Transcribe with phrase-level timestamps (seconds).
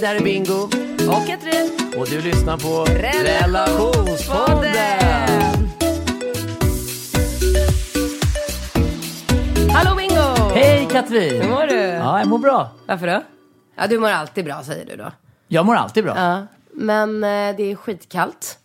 [0.00, 0.62] Hej, där är Bingo.
[1.12, 1.70] Och Katrin.
[1.96, 4.62] Och du lyssnar på Relationspodden.
[4.62, 5.68] Relationspodden.
[9.74, 10.54] Hallå Bingo!
[10.54, 11.42] Hej Katrin!
[11.42, 11.74] Hur mår du?
[11.80, 12.70] Ja, jag mår bra.
[12.86, 13.22] Varför då?
[13.76, 15.12] Ja, du mår alltid bra säger du då.
[15.48, 16.14] Jag mår alltid bra.
[16.16, 18.58] Ja, men eh, det är skitkallt.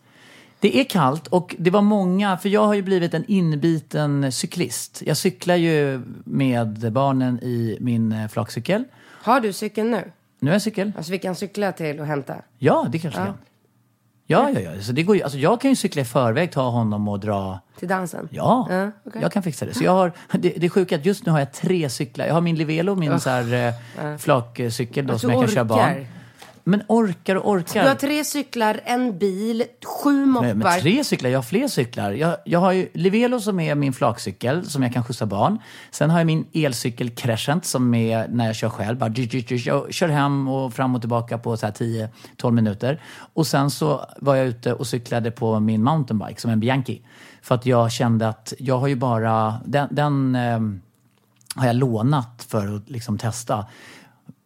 [0.60, 5.02] Det är kallt och det var många, för jag har ju blivit en inbiten cyklist.
[5.06, 8.84] Jag cyklar ju med barnen i min eh, flakcykel.
[9.24, 10.12] Har du cykeln nu?
[10.44, 10.92] Nu har jag cykel.
[10.98, 12.36] Alltså vi kan cykla till och hämta.
[12.58, 13.38] Ja, det kanske jag kan.
[14.26, 14.82] Ja, ja, ja.
[14.82, 17.60] Så det går ju, alltså jag kan ju cykla i förväg, ta honom och dra.
[17.80, 18.28] Till dansen?
[18.32, 19.22] Ja, Ja, okej.
[19.22, 19.74] jag kan fixa det.
[19.74, 22.26] Så jag har, det, det är sjukt att just nu har jag tre cyklar.
[22.26, 25.64] Jag har min Livelo, min så här, eh, flakcykel då, Att som jag kan köra
[25.64, 26.06] barn.
[26.64, 27.82] Men orkar och orkar.
[27.82, 30.46] Du har tre cyklar, en bil, sju moppar.
[30.46, 32.12] Nej, men tre cyklar, jag har fler cyklar.
[32.12, 35.60] Jag, jag har ju Livelo som är min flakcykel som jag kan skjutsa barn.
[35.92, 38.98] Sen har jag min elcykel Crescent som är när jag kör själv.
[38.98, 39.14] Bara,
[39.66, 43.02] jag kör hem och fram och tillbaka på så här 10-12 minuter.
[43.34, 47.02] Och sen så var jag ute och cyklade på min mountainbike som en Bianchi.
[47.42, 50.82] För att jag kände att jag har ju bara, den, den ehm,
[51.56, 53.66] har jag lånat för att liksom testa.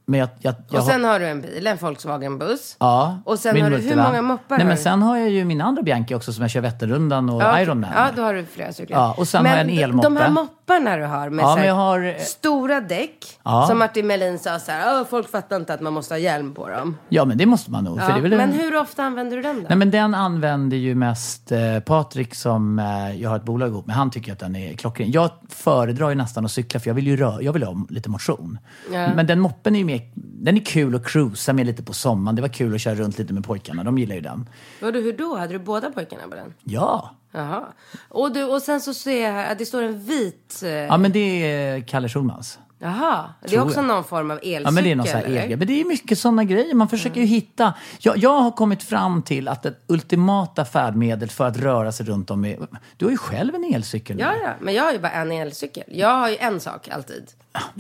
[0.09, 2.75] Men jag, jag, jag och sen har du en bil, en Volkswagen-buss.
[2.79, 4.81] Ja, Och sen min har du, hur många moppar Nej, har men du?
[4.83, 7.61] sen har jag ju min andra Bianchi också som jag kör Vätternrundan och Ja.
[7.61, 7.89] Ironman.
[7.95, 8.97] Ja, då har du flera cyklar.
[8.97, 10.05] Ja, och sen men har jag en elmoppe.
[10.07, 13.25] De här mopparna du har med Ja, så här men har- stora däck.
[13.43, 13.65] Ja.
[13.69, 16.53] Som Martin Melin sa så här, "Åh, folk fattar inte att man måste ha hjälm
[16.53, 16.97] på dem.
[17.09, 17.99] Ja, men det måste man nog.
[17.99, 18.55] För Ja, det är väl men en...
[18.59, 19.65] hur ofta använder du den då?
[19.69, 23.87] Nej, men den använder ju mest eh, Patrik som eh, jag har ett bolag ihop
[23.87, 23.95] med.
[23.95, 25.11] Han tycker att den är klockren.
[25.11, 28.09] Jag föredrar ju nästan att cykla för jag vill ju rö- jag vill ha lite
[28.09, 28.57] motion.
[28.89, 32.35] Men den moppen är ju mer, den är kul att cruisa med lite på sommaren.
[32.35, 33.83] Det var kul att köra runt lite med pojkarna.
[33.83, 34.49] De gillar ju den.
[34.81, 35.35] Vadå, hur då?
[35.35, 36.53] Hade du båda pojkarna på den?
[36.63, 37.65] Ja, Jaha.
[38.09, 40.61] Och, du, och sen så ser jag här att det står en vit...
[40.63, 41.19] Eh, ja men det
[41.53, 42.59] är Kalle Schulmans.
[42.79, 43.29] Jaha.
[43.41, 43.85] Det är också jag.
[43.85, 45.59] någon form av elcykel, Ja, men det är någon sån egen.
[45.59, 46.73] Men det är mycket sådana grejer.
[46.73, 47.73] Man försöker ju hitta.
[47.99, 52.31] Jag, jag har kommit fram till att det ultimata färdmedel för att röra sig runt
[52.31, 52.57] om är...
[52.97, 54.19] Du har ju själv en elcykel.
[54.19, 54.49] Ja, ja.
[54.59, 55.83] Men jag har ju bara en elcykel.
[55.87, 57.31] Jag har ju en sak alltid.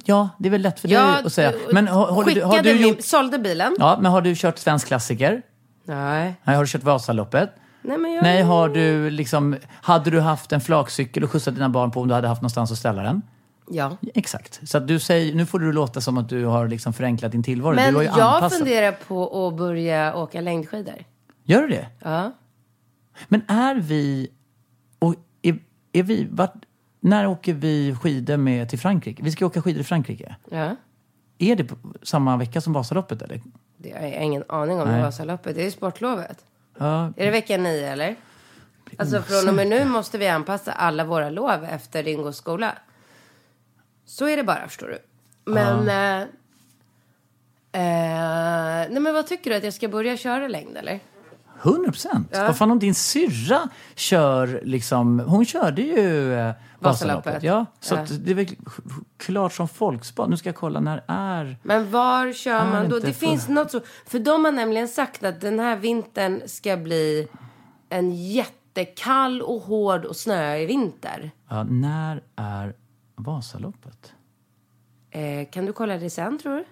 [0.05, 1.53] Ja, det är väl lätt för dig att säga.
[1.71, 3.01] Men har, har, du, har du min, gjort...
[3.01, 3.75] sålde bilen.
[3.79, 5.41] Ja, men har du kört Svensk klassiker?
[5.85, 6.35] Nej.
[6.43, 7.49] Nej, har du kört Vasaloppet?
[7.81, 8.23] Nej, men jag...
[8.23, 9.55] Nej, har du liksom...
[9.81, 12.71] Hade du haft en flakcykel och skjutsat dina barn på om du hade haft någonstans
[12.71, 13.21] att ställa den?
[13.69, 13.97] Ja.
[14.13, 14.69] Exakt.
[14.69, 17.43] Så att du säger, nu får du låta som att du har liksom förenklat din
[17.43, 17.75] tillvaro.
[17.75, 18.57] Men du har ju jag anpassat.
[18.57, 21.03] funderar på att börja åka längdskidor.
[21.43, 21.87] Gör du det?
[21.99, 22.31] Ja.
[23.27, 24.29] Men är vi...
[24.99, 25.59] Och är,
[25.91, 26.53] är vi vart,
[26.99, 29.23] när åker vi skidor med till Frankrike?
[29.23, 30.35] Vi ska åka skidor i Frankrike.
[30.51, 30.75] Ja.
[31.37, 31.69] Är det
[32.03, 33.41] samma vecka som Vasaloppet eller?
[33.77, 35.01] Det har jag ingen aning om Nej.
[35.01, 35.55] Vasaloppet.
[35.55, 36.45] Det är ju sportlovet.
[36.77, 38.15] Ja, Är det vecka nio eller?
[38.97, 42.77] Alltså från och med nu måste vi anpassa alla våra lov efter Ringos skola.
[44.07, 44.99] Så är det bara förstår du.
[45.51, 45.89] Men...
[45.89, 46.21] Eh,
[47.71, 49.55] eh, nej men vad tycker du?
[49.55, 50.99] Att jag ska börja köra längd eller?
[51.61, 52.27] 100 procent.
[52.31, 55.19] Vad fan om din syrra kör liksom...
[55.19, 57.43] Hon körde ju eh, Vasaloppet.
[57.43, 58.05] Ja, så Ja.
[58.19, 58.47] Det är väl
[59.17, 60.29] klart som folksport.
[60.29, 61.57] Nu ska jag kolla när är...
[61.63, 62.99] Men var kör man då?
[62.99, 63.81] Det för- finns något så.
[64.05, 67.27] För de har nämligen sagt att den här vintern ska bli
[67.89, 71.31] en jättekall och hård och snöig vinter.
[71.49, 72.73] Ja, när är
[73.21, 74.13] Vasaloppet?
[75.09, 76.65] Eh, kan du kolla det sen tror du?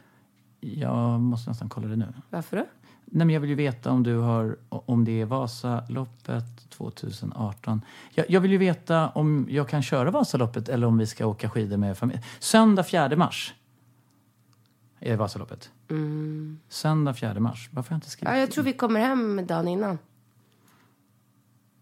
[0.69, 2.13] Jag måste nästan kolla det nu.
[2.30, 2.65] Varför då?
[3.06, 7.81] Nej, men jag vill ju veta om du har, om det är Vasaloppet 2018.
[8.13, 11.50] Jag, jag vill ju veta om jag kan köra Vasaloppet eller om vi ska åka
[11.50, 12.21] skidor med familj.
[12.39, 13.53] Söndag 4 mars
[15.00, 15.71] är Vasaloppet.
[16.69, 17.69] Söndag 4 mars.
[17.74, 18.33] Varför har jag inte skrivit?
[18.33, 19.98] Ja, jag tror vi kommer hem dagen innan.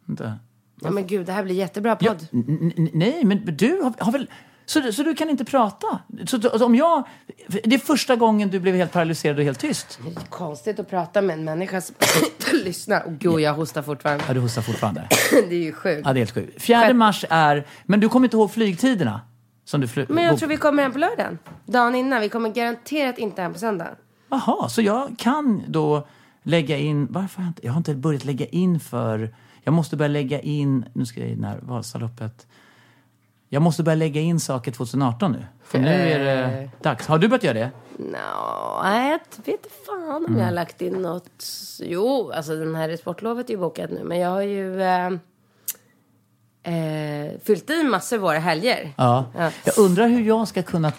[0.10, 0.40] Inte.
[0.82, 2.28] Ja, men gud, det här blir jättebra Ja, podd.
[2.34, 4.30] n- nej, men du har, har väl...
[4.66, 6.00] Så, du- så du kan inte prata?
[6.26, 7.04] Så, så om jag...
[7.48, 10.00] Det är första gången du blev helt paralyserad och helt tyst?
[10.06, 11.96] Det är konstigt att prata med en människa som
[12.26, 13.04] inte lyssnar.
[13.06, 14.24] Och gud, jag hostar fortfarande.
[14.28, 15.08] Ja, du hostar fortfarande.
[15.32, 16.02] Det är ju sjukt.
[16.06, 16.62] Ja, det är helt sjukt.
[16.62, 17.68] Fjärde mars är...
[17.86, 19.22] Men du kommer inte ihåg flygtiderna?
[19.66, 21.40] Som du fly, Men jag tror vi kommer hem på lördagen.
[21.66, 22.22] Dagen innan.
[22.22, 23.88] Vi kommer garanterat inte hem på söndag.
[24.30, 26.08] Jaha, så jag kan då
[26.44, 27.08] lägga in...
[27.10, 27.66] Varför har jag inte...
[27.66, 29.36] Jag har inte börjat lägga in för...
[29.64, 30.86] Jag måste börja lägga in...
[30.94, 32.48] Nu ska jag in här, Vasaloppet.
[33.54, 35.46] Jag måste börja lägga in saker 2018 nu.
[35.64, 36.70] För nu är det Eh.
[36.82, 37.08] dags.
[37.08, 37.72] Har du börjat göra det?
[37.98, 40.38] Nej, jag vet fan om Mm.
[40.40, 41.46] jag har lagt in något.
[41.80, 44.04] Jo, alltså den här sportlovet är ju bokat nu.
[44.04, 45.06] Men jag har ju eh,
[46.64, 48.94] eh, fyllt i massor våra helger.
[48.98, 49.26] Ja.
[49.38, 49.52] Ja.
[49.66, 50.92] Jag undrar hur jag ska kunna...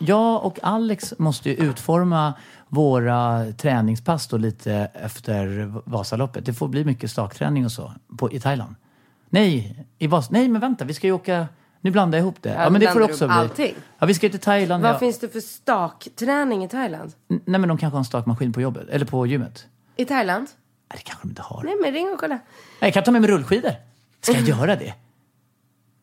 [0.00, 2.34] Jag och Alex måste ju utforma
[2.68, 6.46] våra träningspass då lite efter Vasaloppet.
[6.46, 8.74] Det får bli mycket stakträning och så på, i Thailand.
[9.30, 11.46] Nej, i Vas Nej, men vänta, vi ska ju åka...
[11.84, 12.48] Nu blandar jag ihop det.
[12.48, 13.34] Ja, nu men det får också bli.
[13.36, 13.74] allting.
[13.98, 14.82] Ja, vi ska till Thailand.
[14.82, 14.98] Vad ja.
[14.98, 17.12] finns det för stakträning i Thailand?
[17.30, 18.88] N- Nej, men de kanske har en stakmaskin på jobbet.
[18.88, 19.66] Eller på gymmet.
[19.96, 20.46] I Thailand?
[20.90, 21.62] Nej, det kanske de inte har.
[21.64, 22.34] Nej, men ring och kolla.
[22.34, 22.40] Nej,
[22.80, 23.72] jag kan ta med mig rullskidor.
[24.20, 24.94] Ska jag göra det?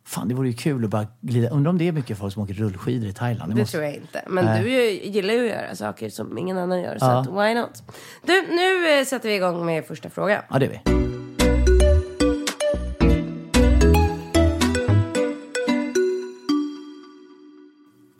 [0.05, 1.49] Fan, det vore ju kul att bara glida.
[1.49, 3.51] Undrar om det är mycket folk som åker rullskidor i Thailand.
[3.51, 4.23] Det måste- tror jag inte.
[4.27, 4.63] Men Nej.
[4.63, 4.69] du
[5.09, 6.97] gillar ju att göra saker som ingen annan gör.
[6.99, 7.19] Så Ja.
[7.19, 7.83] att, why not?
[8.25, 10.41] Du, nu eh, sätter vi igång med första frågan.
[10.49, 10.99] Ja, det är vi.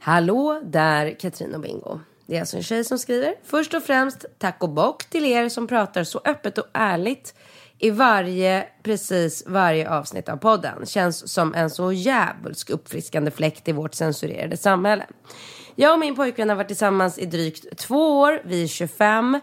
[0.10, 2.00] Hallå där Katrin och Bingo.
[2.26, 3.36] Det är alltså en tjej som skriver.
[3.44, 7.36] Först och främst tack och bock till er som pratar så öppet och ärligt
[7.78, 10.86] i varje, precis varje avsnitt av podden.
[10.86, 15.06] Känns som en så jävulsk uppfriskande fläkt i vårt censurerade samhälle.
[15.76, 18.42] Jag och min pojkvän har varit tillsammans i drygt två år.
[18.46, 19.36] Vi är 25.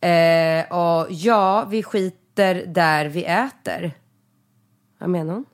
[0.00, 3.92] Eh, och ja, vi skiter där vi äter.
[4.98, 5.44] Vad menar hon?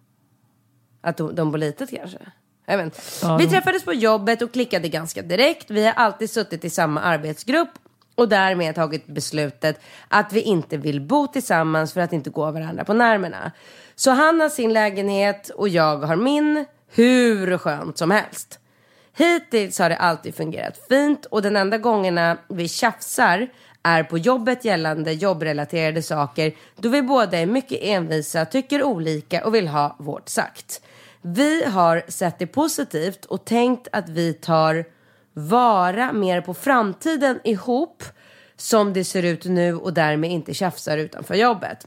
[1.00, 2.18] Att de, de bor litet kanske?
[2.68, 3.38] Jag.
[3.38, 5.70] Vi träffades på jobbet och klickade ganska direkt.
[5.70, 7.70] Vi har alltid suttit i samma arbetsgrupp
[8.14, 12.84] och därmed tagit beslutet att vi inte vill bo tillsammans för att inte gå varandra
[12.84, 13.52] på nerverna.
[13.94, 16.64] Så han har sin lägenhet och jag har min.
[16.90, 18.58] Hur skönt som helst.
[19.16, 23.48] Hittills har det alltid fungerat fint och den enda gångerna vi tjafsar
[23.82, 29.54] är på jobbet gällande jobbrelaterade saker då vi båda är mycket envisa, tycker olika och
[29.54, 30.80] vill ha vårt sagt.
[31.22, 34.84] Vi har sett det positivt och tänkt att vi tar
[35.32, 38.04] vara mer på framtiden ihop
[38.56, 41.86] som det ser ut nu och därmed inte tjafsar utanför jobbet.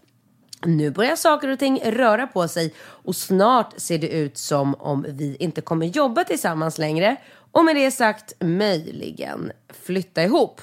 [0.65, 5.05] Nu börjar saker och ting röra på sig och snart ser det ut som om
[5.09, 7.15] vi inte kommer jobba tillsammans längre
[7.51, 9.51] och med det sagt möjligen
[9.83, 10.61] flytta ihop.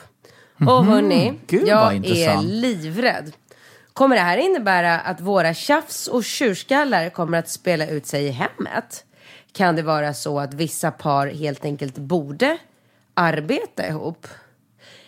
[0.66, 1.38] Och hörni, Mhm.
[1.46, 3.32] Gud, vad jag är livrädd.
[3.98, 8.30] Kommer det här innebära att våra tjafs och tjurskallar kommer att spela ut sig i
[8.30, 9.04] hemmet?
[9.52, 12.58] Kan det vara så att vissa par helt enkelt borde
[13.14, 14.26] arbeta ihop?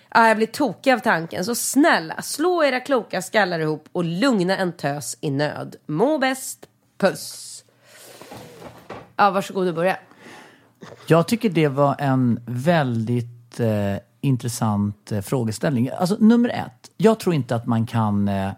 [0.08, 1.44] Ah, jag blir tokig av tanken.
[1.44, 5.76] Så snälla, slå era kloka skallar ihop och lugna en tös i nöd.
[5.87, 6.69] Må bäst.
[6.98, 7.64] Puss.
[9.16, 9.96] Ja, varsågod och börja.
[11.06, 15.90] Jag tycker det var en väldigt eh, intressant eh, frågeställning.
[15.90, 18.52] Alltså nummer ett, jag tror inte att man kan eh,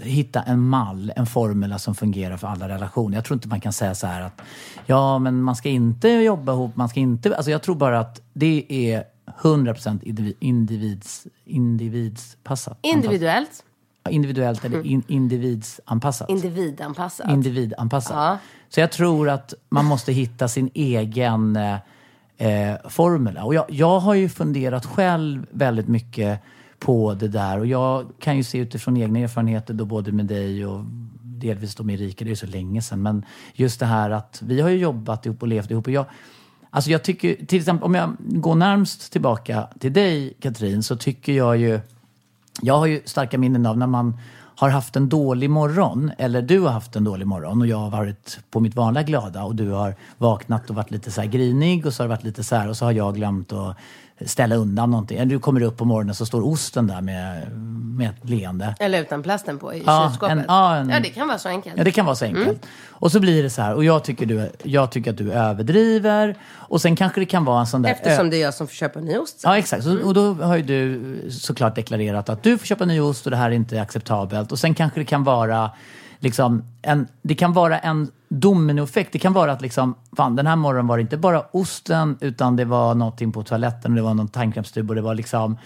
[0.00, 3.16] hitta en mall, en formel som fungerar för alla relationer.
[3.16, 4.42] Jag tror inte man kan säga så här att
[4.86, 7.36] ja, men man ska inte jobba ihop, man ska inte...
[7.36, 9.04] Alltså jag tror bara att det är
[9.40, 12.78] 100% individ, individs, individspassat.
[12.82, 13.64] Individuellt.
[14.04, 16.30] Ja, Individuellt eller in, individsanpassat.
[16.30, 17.30] Individanpassat.
[17.30, 18.16] Individanpassat.
[18.16, 18.38] Ja.
[18.68, 21.76] Så jag tror att man måste hitta sin egen eh,
[22.36, 23.38] eh, formel.
[23.38, 26.40] Och jag, jag har ju funderat själv väldigt mycket
[26.84, 27.58] på det där.
[27.58, 30.84] Och jag kan ju se utifrån egna erfarenheter då både med dig och
[31.22, 33.02] delvis då med Erika, det är ju så länge sedan.
[33.02, 33.24] Men
[33.54, 35.86] just det här att vi har ju jobbat ihop och levt ihop.
[35.86, 36.04] Och jag,
[36.70, 41.32] alltså jag tycker, till exempel om jag går närmst tillbaka till dig Katrin, så tycker
[41.32, 41.80] jag ju
[42.60, 44.16] jag har ju starka minnen av när man
[44.56, 47.90] har haft en dålig morgon, eller du har haft en dålig morgon och jag har
[47.90, 51.86] varit på mitt vanliga glada och du har vaknat och varit lite så här grinig
[51.86, 53.76] och så har det varit lite så här och så har jag glömt att
[54.26, 55.18] ställa undan någonting.
[55.18, 57.50] Eller Du kommer upp på morgonen så står osten där med,
[57.96, 58.74] med ett leende.
[58.80, 60.32] Eller utan plasten på i Ja, kylskåpet.
[60.38, 61.74] en- ja, en- ja, det kan vara så enkelt.
[61.78, 62.46] Ja, det kan vara så enkelt.
[62.48, 62.58] Mm.
[62.90, 66.36] Och så blir det så här, och jag tycker, du, jag tycker att du överdriver.
[66.52, 67.90] Och sen kanske det kan vara en sån där...
[67.90, 69.40] Eftersom det är jag som får köpa ny ost.
[69.44, 69.84] Ja, exakt.
[69.84, 73.30] Så, och då har ju du såklart deklarerat att du får köpa ny ost och
[73.30, 74.52] det här är inte acceptabelt.
[74.52, 75.70] Och sen kanske det kan vara
[76.22, 79.12] liksom en, det kan vara en dominoeffekt.
[79.12, 82.56] Det kan vara att liksom, fan den här morgonen var det inte bara osten utan
[82.56, 85.58] det var någonting på toaletten och det var någon tandkrämstub och det var liksom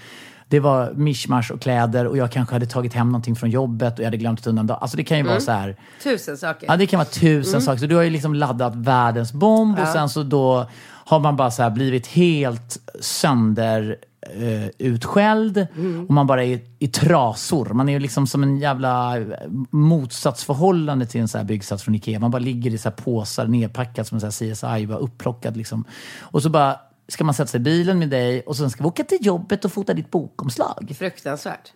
[0.49, 4.01] det var mischmasch och kläder och jag kanske hade tagit hem någonting från jobbet och
[4.01, 4.79] jag hade glömt ett undandag.
[4.81, 5.77] Alltså det kan ju vara så här.
[6.03, 6.67] Tusen saker.
[6.67, 7.79] Ja, det kan vara tusen saker.
[7.79, 10.71] Så du har ju liksom laddat världens bomb och sen så då
[11.07, 15.67] har man bara så blivit helt sönder eh, utskälld
[16.09, 17.69] och man bara är i trasor.
[17.69, 19.27] Man är ju liksom som en jävla eh,
[19.71, 22.19] motsatsförhållande till en så här byggsats från Ikea.
[22.19, 25.57] Man bara ligger i så här påsar nedpackat som en så här CSI, bara upplockad
[25.57, 25.85] liksom.
[26.21, 28.89] Och så bara ska man sätta sig i bilen med dig och sen ska vi
[28.89, 30.95] åka till jobbet och fota ditt bokomslag.
[30.99, 31.73] Fruktansvärt.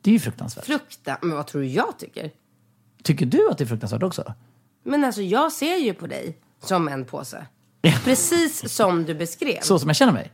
[0.00, 0.64] Det är ju fruktansvärt.
[0.64, 1.18] Frukta...
[1.22, 2.30] Men vad tror du jag tycker?
[3.02, 4.34] Tycker du att det är fruktansvärt också?
[4.82, 7.46] Men alltså jag ser ju på dig som en påse.
[8.04, 9.60] Precis som du beskrev.
[9.60, 9.66] Så.
[9.66, 10.32] Så som jag känner mig?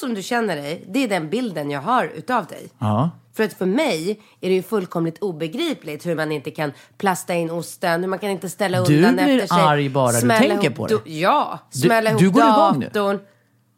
[0.00, 2.68] som du känner dig, det är den bilden jag har utav dig.
[2.78, 3.10] Ja.
[3.34, 7.50] För att för mig är det ju fullkomligt obegripligt hur man inte kan plasta in
[7.50, 9.64] osten, hur man kan inte ställa Du undan blir efter sig.
[9.64, 10.94] arg bara du tänker på det.
[10.94, 12.86] do- Ja, smälla ihop du går igång nu.
[12.86, 13.18] datorn.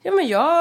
[0.03, 0.57] Ja, men jag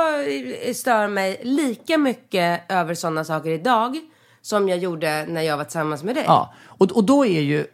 [0.75, 3.97] stör mig lika mycket över sådana saker idag
[4.41, 6.23] som jag gjorde när jag var tillsammans med dig.
[6.27, 6.53] ja.
[6.65, 7.65] Och, och då är ju...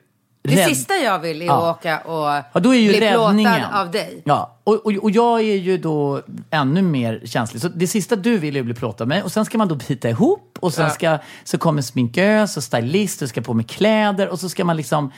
[0.44, 1.70] Det rädd- sista jag vill är Ja.
[1.72, 3.54] att åka och Ja, då är ju bli räddningen.
[3.54, 4.22] plåtad av dig.
[4.26, 6.22] Ja, och, och, och jag är ju då
[6.52, 7.62] ännu mer känslig.
[7.62, 9.24] Så det sista du vill är att bli plåtad av mig.
[9.24, 10.58] Och sen ska man då bita ihop.
[10.60, 14.28] Och sen ska, så kommer sminkös och stylist och ska på med kläder.
[14.30, 15.12] Och så ska man liksom...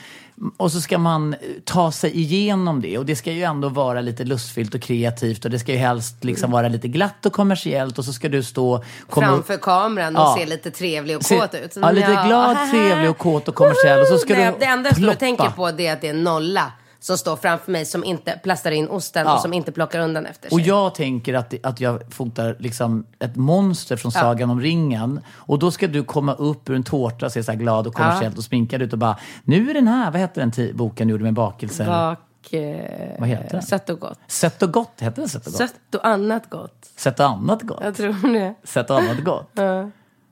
[0.56, 2.98] Och så ska man eh, ta sig igenom det.
[2.98, 5.44] Och det ska ju ändå vara lite lustfyllt och kreativt.
[5.44, 7.98] Och det ska ju helst liksom vara lite glatt och kommersiellt.
[7.98, 8.84] Och så ska du stå...
[9.08, 10.36] Framför kameran och Ja.
[10.38, 11.76] se lite trevlig och Se- kåt ut.
[11.82, 14.00] ja, lite glad, trevlig och kåt och kommersiell.
[14.00, 15.16] Och så ska Nej, du Det enda jag och ploppa.
[15.18, 16.72] tänker på det är att det är nolla
[17.06, 19.34] som står framför mig som inte plastar in osten Ja.
[19.34, 20.54] och som inte plockar undan efter sig.
[20.56, 25.20] Och jag tänker att, att jag fotar liksom ett monster från Sagan om ringen.
[25.34, 28.38] Och då ska du komma upp ur en tårta, se så här glad och kommersiellt
[28.38, 31.24] och sminkad ut och bara, nu är den här, vad heter den boken du gjorde
[31.24, 31.86] med bakelser?
[31.86, 32.52] Bak...
[32.52, 33.62] Eh, Vad heter den?
[33.62, 34.18] Sött och gott.
[34.26, 35.58] Sött och gott, heter den Sött och gott?
[35.60, 36.90] Sött och annat gott.
[36.96, 37.80] Sött och annat gott?
[37.82, 38.54] Jag tror det.
[38.64, 39.50] Sött och annat gott?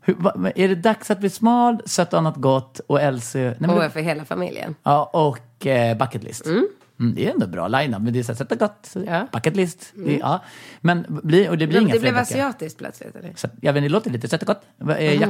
[0.06, 3.42] Hur, va, men är det dags att bli smal, sött och annat gott och Elsie...
[3.44, 4.74] Nej, men Och för hela familjen.
[4.82, 6.46] Ja, och eh, bucket list.
[6.46, 6.66] Mm.
[7.14, 9.26] det är ändå bra line-up, men det är så här, och gott, Ja.
[9.32, 9.92] bucket list.
[9.94, 10.44] Det, ja.
[10.80, 13.32] Men bli, och det blir Det, inga det blev asiatiskt plötsligt eller?
[13.36, 14.62] Så, vet inte, det låter lite och gott.
[14.98, 15.20] Eh,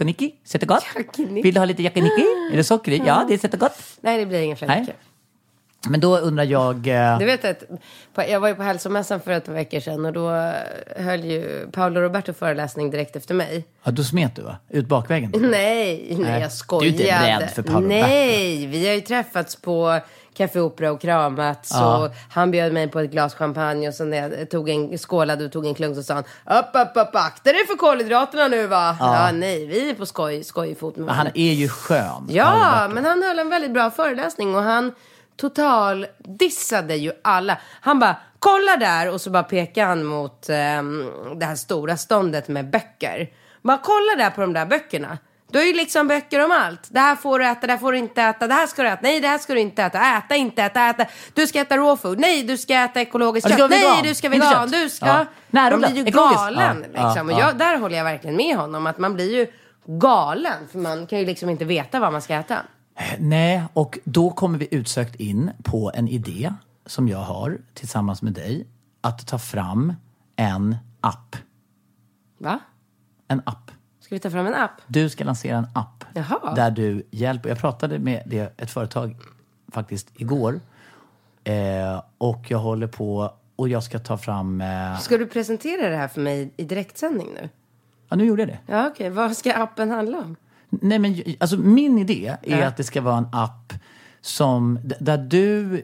[0.00, 0.84] och Nicky, sött och gott.
[0.94, 1.18] Och.
[1.44, 2.22] Vill du ha lite Jack och Nicky?
[2.52, 3.02] Är det socker i?
[3.06, 3.78] Ja, det är och gott.
[4.00, 4.80] Nej, det blir inga Nej.
[4.80, 4.94] böcker.
[5.88, 6.86] Men då undrar jag...
[6.88, 7.62] Eh, Du vet att
[8.28, 10.52] jag var ju på hälsomässan för ett par veckor sedan och då
[10.96, 13.64] höll ju Paolo Roberto föreläsning direkt efter mig.
[13.84, 14.56] ja, då smet du va?
[14.68, 15.32] Ut bakvägen?
[15.50, 16.96] Nej, nej, jag skojade.
[16.98, 20.00] Du är inte rädd för Paolo Nej, vi har ju träffats på
[20.34, 21.70] Café Opera och kramats.
[21.72, 21.98] Ja.
[22.06, 25.44] Och han bjöd mig på ett glas champagne och sen när jag tog en, skålade
[25.44, 26.24] och tog en klunk så sa han
[26.58, 28.96] upp, upp, upp, akta dig för kolhydraterna nu va.
[29.00, 32.26] Ja, nej, vi är på skoj, skojfot med Men Han är ju skön.
[32.30, 34.92] Ja, men han höll en väldigt bra föreläsning och han
[35.40, 37.58] total dissade ju alla.
[37.80, 42.48] Han bara, kolla där och så bara pekade han mot ehm, det här stora ståndet
[42.48, 43.28] med böcker.
[43.62, 45.18] Bara kolla där på de där böckerna.
[45.52, 46.88] Du har ju liksom böcker om allt.
[46.90, 48.88] Det här får du äta, det här får du inte äta, det här ska du
[48.88, 51.06] äta, nej det här ska du inte äta, äta inte äta, äta.
[51.34, 54.14] Du ska äta raw food, nej du ska äta ekologiskt kött, vara nej vegan, du
[54.14, 55.06] ska vegan, du ska...
[55.06, 55.26] Ja.
[55.50, 57.26] Man blir ju galen Ja, liksom.
[57.26, 57.40] Och ja.
[57.40, 59.46] jag, där håller jag verkligen med honom, att man blir ju
[59.86, 60.68] galen.
[60.72, 62.56] För man kan ju liksom inte veta vad man ska äta.
[63.18, 66.54] Nej, och då kommer vi utsökt in på en idé
[66.86, 68.66] som jag har tillsammans med dig.
[69.00, 69.92] Att ta fram
[70.36, 71.36] en app.
[72.38, 72.58] Va?
[73.28, 73.70] En app.
[74.00, 74.70] Ska vi ta fram en app?
[74.86, 76.54] Du ska lansera en app Jaha.
[76.54, 77.48] där du hjälper.
[77.48, 79.16] Jag pratade med det, ett företag
[79.72, 80.60] faktiskt igår.
[81.44, 84.60] Eh, och jag håller på och jag ska ta fram...
[84.60, 87.48] Eh, Ska du presentera det här för mig i direktsändning nu?
[88.08, 88.58] ja, nu gjorde jag det.
[88.66, 89.10] Ja, okej.
[89.10, 90.36] Vad ska appen handla om?
[90.70, 92.66] Nej, men alltså min idé är Ja.
[92.66, 93.72] att det ska vara en app
[94.22, 95.82] som, där du,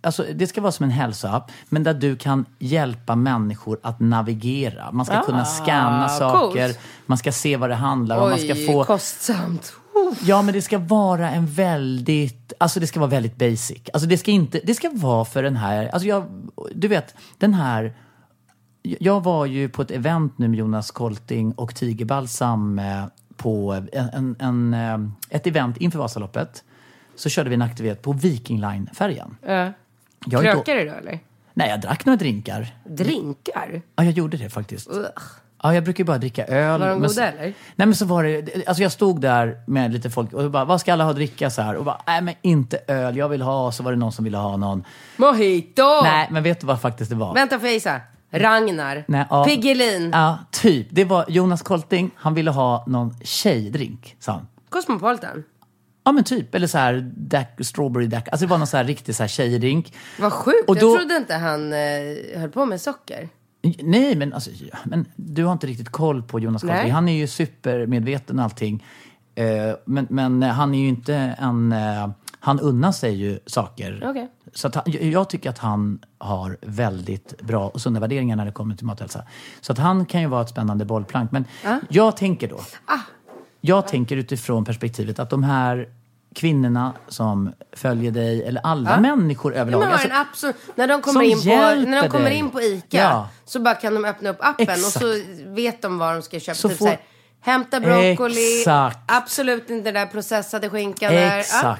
[0.00, 4.92] alltså det ska vara som en hälsoapp, men där du kan hjälpa människor att navigera.
[4.92, 6.78] Man ska Ah, kunna scanna saker, coolt.
[7.06, 8.84] man ska se vad det handlar om, man ska få...
[8.84, 9.72] kostsamt.
[10.22, 13.82] Ja, men det ska vara en väldigt, alltså det ska vara väldigt basic.
[13.92, 16.24] Alltså det ska inte, det ska vara för den här, alltså jag,
[16.74, 17.94] du vet, den här
[18.82, 22.80] jag var ju på ett event nu med Jonas Kolting och Tigerbalsam
[23.36, 24.98] på en, en, eh,
[25.36, 26.64] ett event inför Vasaloppet.
[27.16, 29.36] Så körde vi en aktivitet på Viking Line-färjan.
[29.42, 29.74] Jag är
[30.26, 31.18] då- Krökar du då eller?
[31.54, 32.74] Nej, jag drack några drinkar.
[32.84, 33.82] Drinkar?
[33.96, 34.90] Ja, jag gjorde det faktiskt.
[34.90, 35.06] Ugh.
[35.62, 36.80] Ja, jag brukar ju bara dricka öl.
[36.80, 37.42] Var de goda, så- eller?
[37.42, 37.54] Nej,
[37.86, 40.92] men så var det, alltså jag stod där med lite folk och bara, vad ska
[40.92, 41.74] alla ha att dricka så här?
[41.76, 44.36] Och bara, nej men inte öl, jag vill ha, så var det någon som ville
[44.38, 44.84] ha någon.
[45.16, 46.02] Mojito!
[46.02, 47.34] Nej, men vet du vad faktiskt det var?
[47.34, 48.00] Vänta, får jag gissa?
[48.34, 49.04] Ragnar?
[49.08, 49.44] Nej, ja.
[49.44, 50.10] Piggelin?
[50.12, 50.86] Ja, typ.
[50.90, 54.46] Det var Jonas Kolting, han ville ha någon tjejdrink, sa han.
[54.68, 55.44] Cosmopolitan?
[56.04, 58.22] Ja men typ, eller så här Dac, strawberry dac.
[58.32, 59.92] Alltså det var någon så här riktig så här tjejdrink.
[60.20, 60.68] Vad sjukt.
[60.68, 61.78] Och Jag då- trodde inte han eh,
[62.40, 63.28] höll på med socker.
[63.82, 66.72] Nej, men, alltså, ja, men du har inte riktigt koll på Jonas Nej.
[66.74, 66.90] Karlsson.
[66.90, 68.84] Han är ju supermedveten och allting.
[69.34, 69.44] Eh,
[69.84, 71.72] men, men han är ju inte en...
[71.72, 72.08] Eh,
[72.40, 74.02] han unnar sig ju saker.
[74.06, 74.28] Okej.
[74.54, 78.74] Så han, jag- tycker att han har väldigt bra och sunda värderingar när det kommer
[78.76, 79.22] till mat och hälsa.
[79.60, 81.30] Så att han kan ju vara ett spännande bollplank.
[81.32, 81.44] Men
[81.88, 82.60] jag tänker då...
[82.86, 82.98] Ah.
[83.60, 85.88] Jag tänker utifrån perspektivet att de här
[86.34, 89.80] kvinnorna som följer dig, eller alla människor Ja, överlag.
[89.80, 92.38] men har alltså- så, när de kommer, in på, när de kommer dig.
[92.38, 93.28] in på ICA Ja.
[93.44, 94.96] så bara kan de öppna upp appen Exakt.
[94.96, 96.54] och så vet de vad de ska köpa.
[96.56, 97.00] Så typ får- så här,
[97.40, 98.98] hämta broccoli, Exakt.
[99.06, 101.36] absolut inte den där processade skinkan där.
[101.36, 101.76] Ja.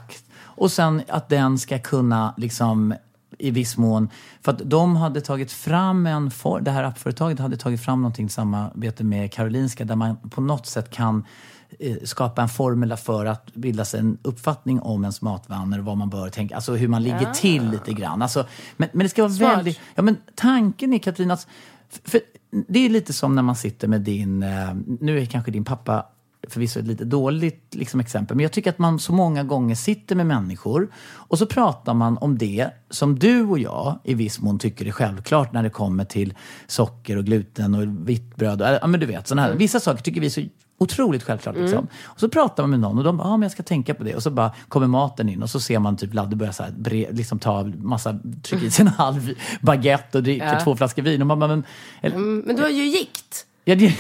[0.57, 2.95] Och sen att den ska kunna liksom
[3.39, 4.09] i viss mån,
[4.43, 8.27] för att de hade tagit fram en for, det här appföretaget hade tagit fram någonting
[8.27, 11.25] i samarbete med Karolinska där man på något sätt kan
[11.79, 15.97] eh, skapa en formula för att bilda sig en uppfattning om ens matvanor och vad
[15.97, 18.23] man bör tänka, alltså hur man ligger till lite grann.
[18.23, 18.47] Alltså,
[18.77, 19.57] men, men det ska vara Smart.
[19.59, 21.47] väldigt, ja men tanken är Katrin att,
[22.05, 22.21] för
[22.69, 26.07] det är lite som när man sitter med din, eh, nu är kanske din pappa
[26.49, 30.17] förvisso ett lite dåligt liksom, exempel, men jag tycker att man så många gånger sitter
[30.17, 34.59] med människor och så pratar man om det som du och jag i viss mån
[34.59, 36.35] tycker är självklart när det kommer till
[36.67, 38.63] socker och gluten och vitt bröd.
[38.63, 39.55] Och, ja, men du vet, såna här.
[39.55, 40.43] Vissa saker tycker vi är så
[40.79, 41.57] otroligt självklart.
[41.57, 41.87] Liksom.
[42.05, 44.05] Och så pratar man med någon och de bara, ah, men jag ska tänka på
[44.05, 44.15] det.
[44.15, 46.73] Och så bara kommer maten in och så ser man typ Ladde börja så här,
[46.79, 50.61] bre, liksom ta massa, trycka i sig en halv baguette och dricka Ja.
[50.65, 51.21] två flaskor vin.
[51.21, 51.65] Och man bara, men,
[52.01, 53.47] eller, Mm, Men du har ju gikt.
[53.65, 53.95] ja, det,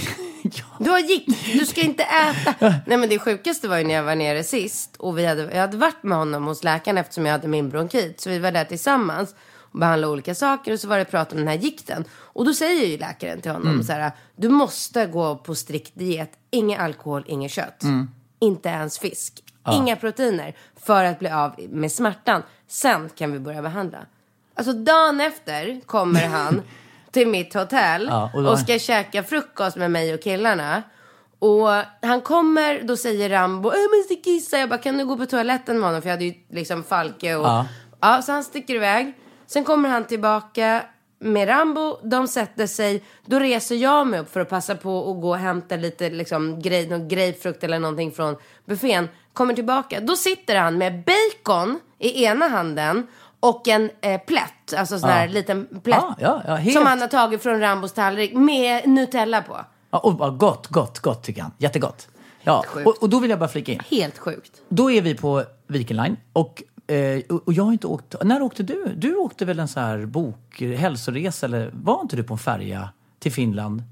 [0.53, 0.65] ja.
[0.79, 2.75] Du har gikt, du ska inte äta.
[2.87, 5.61] Nej men det sjukaste var ju när jag var nere sist och vi hade, jag
[5.61, 8.21] hade varit med honom hos läkaren eftersom jag hade min bronkit.
[8.21, 11.39] Så vi var där tillsammans och behandlade olika saker och så var det prat om
[11.39, 12.05] den här gikten.
[12.13, 16.31] Och då säger ju läkaren till honom så här, du måste gå på strikt diet.
[16.51, 17.83] Inget alkohol, inget kött.
[18.39, 19.41] Inte ens fisk.
[19.73, 22.43] Inga proteiner för att bli av med smärtan.
[22.69, 23.99] Sen kan vi börja behandla.
[24.55, 26.63] Alltså dagen efter kommer han
[27.15, 30.83] till mitt hotell Ja, och och, då- ska käka frukost med mig och killarna.
[31.39, 31.69] Och
[32.03, 34.59] han kommer, då säger Rambo, jag måste kissa.
[34.59, 36.03] Jag bara, kan du gå på toaletten med honom?
[36.03, 37.47] För jag hade ju liksom Falke och...
[37.47, 37.67] Ja.
[38.01, 38.23] Ja.
[38.23, 39.13] så han sticker iväg.
[39.47, 40.83] Sen kommer han tillbaka
[41.19, 41.99] med Rambo.
[42.03, 43.03] De sätter sig.
[43.27, 46.61] Då reser jag mig upp för att passa på att gå och hämta lite liksom,
[46.63, 49.09] grej, någon grapefrukt eller någonting från buffén.
[49.33, 50.01] Kommer tillbaka.
[50.01, 53.07] Då sitter han med bacon i ena handen
[53.45, 55.97] och en eh, plätt, alltså sån här liten plätt.
[56.01, 56.77] Ja, ja, ja, helt.
[56.77, 59.61] Som han har tagit från Rambos tallrik med Nutella på.
[59.91, 61.53] Ja, och bara gott, gott, gott tycker han.
[61.59, 62.09] Jättegott.
[62.43, 62.87] Ja, Sjukt.
[62.87, 63.81] och, och då vill jag bara flika in.
[63.91, 64.53] Helt sjukt.
[64.69, 68.15] Då är vi på Viking Line och, eh, och jag har inte åkt...
[68.23, 68.95] När åkte du?
[68.97, 72.89] Du åkte väl en så här bok, hälsoresa eller var inte du på en färja
[73.19, 73.83] till Finland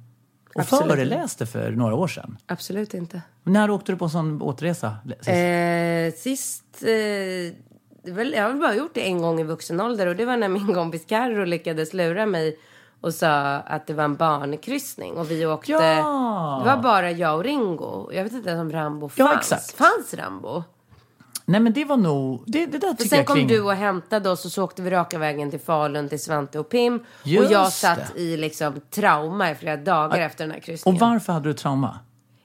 [0.55, 0.93] och Absolut.
[0.93, 2.39] föreläste för några år sedan?
[2.47, 3.23] Absolut inte.
[3.45, 4.97] När åkte du på en sån båtresa?
[5.05, 5.29] sist?
[5.29, 6.83] Eh, sist...
[6.83, 7.72] Eh,
[8.03, 10.49] väl, jag har bara gjort det en gång i vuxen ålder och det var när
[10.49, 12.59] min kompis Carro lyckades lura mig
[13.01, 15.73] och sa att det var en barnkryssning och vi åkte...
[15.73, 16.63] Ja!
[16.65, 18.13] Det var bara jag och Ringo.
[18.13, 19.53] Jag vet inte ens om Rambo Ja, fanns.
[19.53, 19.73] exakt.
[19.77, 20.63] Fanns Rambo?
[21.45, 22.43] Nej men det var nog...
[22.47, 23.49] Det, det där För sen kom kring...
[23.49, 26.69] du och hämtade oss och så åkte vi raka vägen till Falun till Svante och
[26.69, 27.05] Pim.
[27.23, 28.21] Just och jag satt det.
[28.21, 31.03] i liksom trauma i flera dagar efter den här kryssningen.
[31.03, 31.99] Och varför hade du trauma?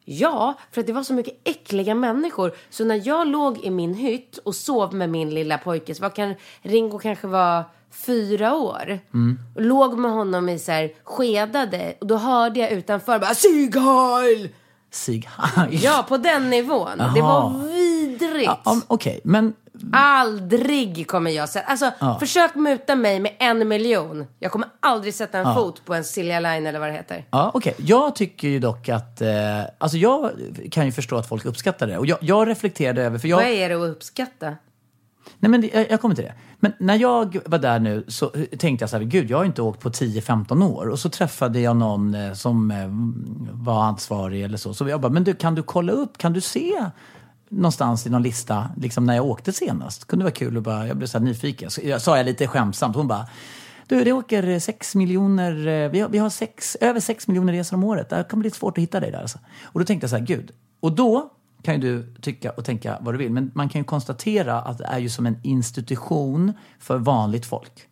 [0.09, 2.51] Ja, för att det var så mycket äckliga människor.
[2.69, 6.09] Så när jag låg i min hytt och sov med min lilla pojke, så var
[6.09, 8.99] kan, Ringo kanske var fyra år.
[9.55, 11.93] Och låg med honom i så här skedade.
[12.01, 14.49] Och då hörde jag utanför bara Sieg Heil!
[14.91, 15.83] Sieg Heil?
[15.83, 16.97] Ja, på den nivån.
[16.97, 17.49] Det Jaha.
[17.49, 18.51] var vidrigt.
[18.65, 19.53] Ja, Okej, men
[19.93, 21.65] Aldrig kommer jag sätta...
[21.67, 24.25] Alltså, försök muta mig med en miljon.
[24.39, 27.25] Jag kommer aldrig sätta en fot på en Silja Line eller vad det heter.
[27.31, 27.75] Ja, okej.
[27.77, 29.21] Jag tycker ju dock att...
[29.21, 29.29] Eh,
[29.77, 30.31] alltså jag
[30.71, 31.97] kan ju förstå att folk uppskattar det.
[31.97, 33.19] Och jag, jag reflekterade över...
[33.19, 34.55] För jag, Vad är det att uppskatta?
[35.39, 36.33] nej men det, jag, jag kommer till det.
[36.59, 39.61] Men när jag var där nu så tänkte jag så här, gud jag har inte
[39.61, 40.89] åkt på 10-15 år.
[40.89, 42.87] Och så träffade jag någon eh, som eh,
[43.63, 44.73] var ansvarig eller så.
[44.73, 46.85] Så jag bara, men du kan du kolla upp, kan du se
[47.49, 50.01] någonstans i någon lista, liksom när jag åkte senast?
[50.01, 51.71] Det Kunde vara kul att bara, jag blev så här nyfiken.
[51.71, 53.27] Så jag sa jag lite skämtsamt, hon bara,
[53.87, 57.77] du det åker 6 miljoner, eh, vi har, vi har sex, över 6 miljoner resor
[57.77, 58.09] om året.
[58.09, 59.39] Det kan bli lite svårt att hitta dig där alltså.
[59.63, 60.51] Och då tänkte jag så här, gud.
[60.79, 61.31] Och då
[61.61, 64.77] kan ju du tycka och tänka vad du vill, men man kan ju konstatera att
[64.77, 67.87] det är ju som en institution för vanligt folk.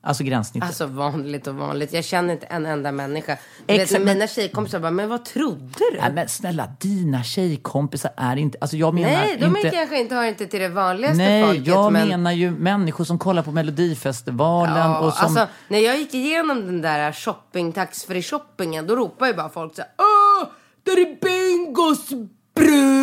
[0.00, 0.68] Alltså gränssnittet.
[0.68, 1.92] Alltså vanligt och vanligt.
[1.92, 3.36] Jag känner inte en enda människa.
[3.66, 5.98] Du vet, när mina tjejkompisar bara, men vad trodde du?
[6.00, 8.58] Nej men snälla, dina tjejkompisar är inte...
[8.60, 9.70] Alltså jag menar Nej, de är inte...
[9.70, 11.66] kanske inte, hör inte till det vanligaste Nej, folket.
[11.66, 12.08] jag men...
[12.08, 15.24] menar ju människor som kollar på Melodifestivalen Ja, och som...
[15.24, 19.74] alltså, när jag gick igenom den där shopping, taxfree shoppingen, då ropar ju bara folk
[19.74, 20.48] så här, Åh,
[20.82, 22.08] där är Bingos
[22.54, 22.97] brud!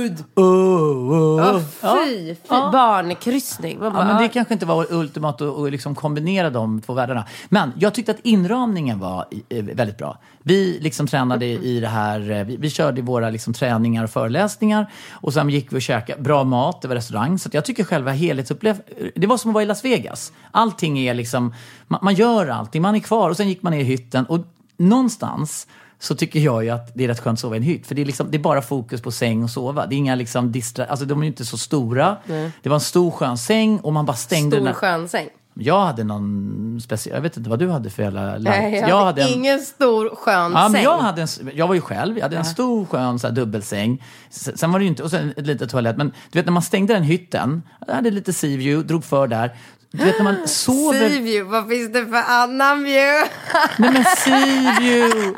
[0.00, 0.24] Gud!
[0.34, 1.56] Oh, oh.
[1.56, 2.48] Oh, fy, fy.
[2.48, 3.78] Barnkryssning.
[3.78, 6.92] Man Ja, bara, men det kanske inte var ultimat att att liksom kombinera de två
[6.92, 7.24] världarna.
[7.48, 10.18] Men jag tyckte att inramningen var eh, väldigt bra.
[10.42, 14.92] Vi liksom tränade i det här, eh, vi, vi körde våra liksom träningar och föreläsningar
[15.12, 17.38] och sen gick vi och käkade bra mat, det var restaurang.
[17.38, 18.82] Så att jag tycker själva helhetsupplev...
[19.14, 20.32] Det var som att vara i Las Vegas.
[20.50, 21.54] Allting är liksom,
[21.88, 24.38] man, man gör allting, man är kvar och sen gick man ner i hytten och
[24.76, 25.66] någonstans
[26.02, 27.86] så tycker jag ju att det är rätt skönt att sova i en hytt.
[27.86, 29.86] För det är, liksom, det är bara fokus på säng och sova.
[29.86, 30.84] Det är inga liksom distra...
[30.86, 32.16] Alltså de är ju inte så stora.
[32.62, 34.74] Det var en stor skön säng och man bara stängde Stor den.
[34.74, 35.28] skön säng.
[35.54, 37.14] Jag hade någon speciell...
[37.16, 38.38] Jag vet inte vad du hade för jävla...
[38.38, 40.82] Nej, jag, hade, en- ingen stor skön Ja, säng.
[40.82, 44.02] jag, hade en, jag var ju själv, jag hade en stor skön så här, dubbelsäng.
[44.30, 45.96] Sen var det ju inte, och sen ett litet toalett.
[45.96, 49.26] Men du vet när man stängde den hytten, jag hade lite sea view, drog för
[49.26, 49.54] där.
[49.92, 51.08] Du vet när man sover...
[51.08, 53.30] Sea view, vad finns det för annan view?
[53.78, 55.34] Nej men sea view!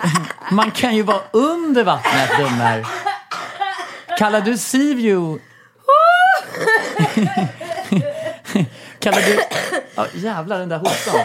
[0.50, 2.86] Man kan ju vara under vattnet, dummer.
[4.18, 5.42] Kallar du sea view...
[8.98, 9.38] Kallar du...
[9.94, 11.20] Ja, jävlar den där hostan.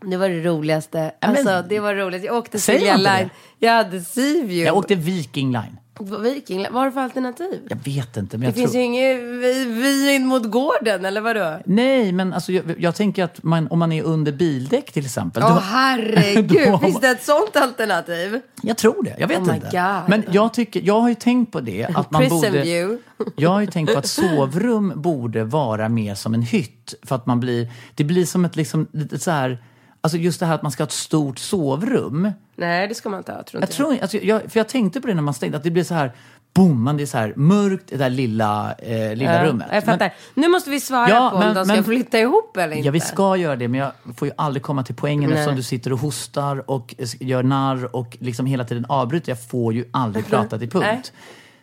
[0.00, 1.12] Det var det roligaste.
[1.20, 2.24] men- Alltså, det var roligt.
[2.24, 3.30] Jag åkte Silja Line.
[3.58, 4.00] Jag hade
[4.42, 4.64] view.
[4.66, 5.76] Jag åkte Viking Line.
[6.02, 6.62] Viking.
[6.70, 7.60] Vad har du för alternativ?
[7.68, 8.80] Jag vet inte, men Det jag finns tror...
[8.80, 11.58] ju inget vi, vi in mot gården, eller vadå?
[11.64, 15.42] Nej, men alltså, jag, jag tänker att man, om man är under bildäck till exempel.
[15.42, 18.40] Åh då- herregud, Då finns det ett sånt alternativ?
[18.62, 19.66] Jag tror det, jag vet Oh inte.
[19.70, 20.08] God.
[20.10, 21.84] Men jag, tycker, jag har ju tänkt på det.
[21.94, 22.98] Att man Prison borde, view.
[23.36, 26.94] Jag har ju tänkt på att sovrum borde vara mer som en hytt.
[27.02, 29.58] För att man blir, det blir som ett liksom, lite så här,
[30.00, 32.32] alltså just det här att man ska ha ett stort sovrum.
[32.56, 35.00] Nej, det ska man inte ha, tror Jag inte tror, alltså, jag, för jag tänkte
[35.00, 36.12] på det när man stängde, att det blir så här,
[36.54, 39.66] boom, man det är så här mörkt i det där lilla, eh, lilla Ja, rummet.
[39.72, 40.14] Jag fattar.
[40.34, 42.86] nu måste vi svara Ja, på om men- de ska men- flytta ihop eller inte.
[42.86, 45.38] Ja, vi ska göra det, men jag får ju aldrig komma till poängen Nej.
[45.38, 49.30] eftersom du sitter och hostar och gör narr och liksom hela tiden avbryter.
[49.32, 50.92] Jag får ju aldrig prata till Nej.
[50.94, 51.12] punkt.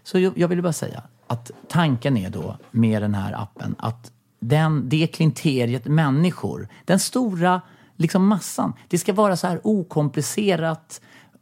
[0.04, 4.12] Så jag, jag vill bara säga att tanken är då med den här appen att
[4.39, 7.62] den, det klinteriet människor, den stora
[7.98, 11.02] liksom massan, det ska vara så här okomplicerat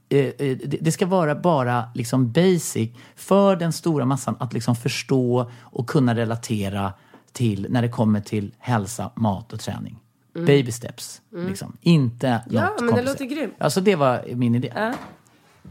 [0.10, 5.52] eh, eh, det ska vara bara liksom basic för den stora massan att liksom förstå
[5.62, 6.94] och kunna relatera
[7.32, 10.00] till när det kommer till hälsa, mat och träning.
[10.34, 11.22] Baby steps.
[11.32, 11.78] Liksom.
[11.82, 12.41] Inte Mm.
[12.50, 13.54] Ja, något men det låter grymt.
[13.58, 14.72] Alltså det var min idé.
[14.76, 14.94] Ja.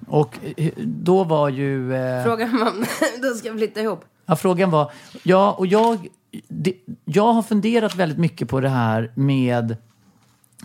[0.06, 1.94] Och eh, då var ju...
[1.94, 2.84] Eh, Frågan var om
[3.22, 4.04] de ska flytta ihop.
[4.26, 4.92] Ja, frågan var...
[5.22, 6.08] Ja, och jag,
[6.48, 9.76] det, jag har funderat väldigt mycket på det här med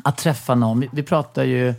[0.03, 0.79] att träffa någon.
[0.79, 1.73] Vi, vi pratar ju...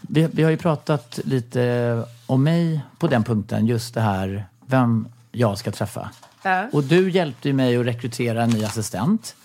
[0.00, 5.08] Vi, vi har ju pratat lite om mig på den punkten, just det här vem
[5.32, 6.10] jag ska träffa.
[6.42, 6.68] Ja.
[6.72, 9.36] Och du hjälpte ju mig att rekrytera en ny assistent.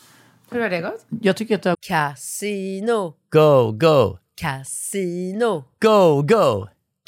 [0.52, 1.06] Hur har det gått?
[1.22, 1.78] Jag tycker att det har...
[1.82, 6.68] Casino, Go, go, casino, go, go,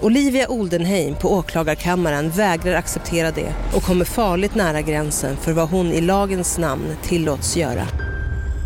[0.00, 5.86] Olivia Oldenheim på åklagarkammaren vägrar acceptera det och kommer farligt nära gränsen för vad hon
[5.86, 7.86] i lagens namn tillåts göra.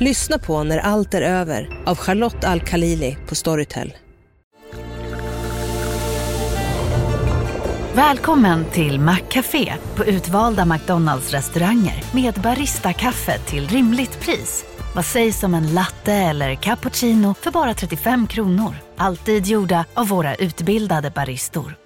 [0.01, 3.95] Lyssna på När allt är över av Charlotte Al-Khalili på Storytel.
[7.95, 14.64] Välkommen till Maccafé på utvalda McDonalds restauranger med Baristakaffe till rimligt pris.
[14.95, 18.75] Vad sägs om en latte eller cappuccino för bara 35 kronor?
[19.03, 21.77] Alltid gjorda av våra utbildade baristor.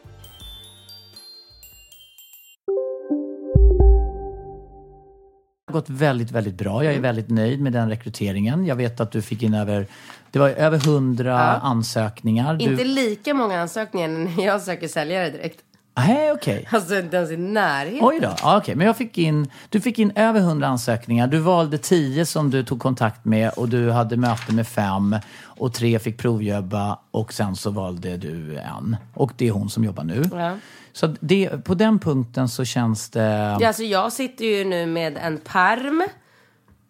[5.77, 6.85] gått väldigt, väldigt bra.
[6.85, 8.67] Jag är väldigt nöjd med den rekryteringen.
[8.67, 9.87] Jag vet att du fick in över,
[10.31, 12.55] det var över hundra ansökningar.
[12.55, 15.66] Du, Inte lika många ansökningar när jag söker säljare direkt.
[15.97, 16.69] Nej, okej.
[16.71, 18.09] Alltså inte ens i närheten.
[18.09, 18.35] Oj då.
[18.43, 18.75] Ja, okej.
[18.75, 21.27] Men jag fick in, du fick in över 100 ansökningar.
[21.27, 25.75] Du valde 10 som du tog kontakt med och du hade möte med fem och
[25.75, 28.97] tre fick provjobba och sen så valde du en.
[29.15, 30.25] Och det är hon som jobbar nu.
[30.33, 30.57] Ja.
[30.93, 33.57] Så det, på den punkten så känns det...
[33.61, 36.05] Ja, alltså jag sitter ju nu med en perm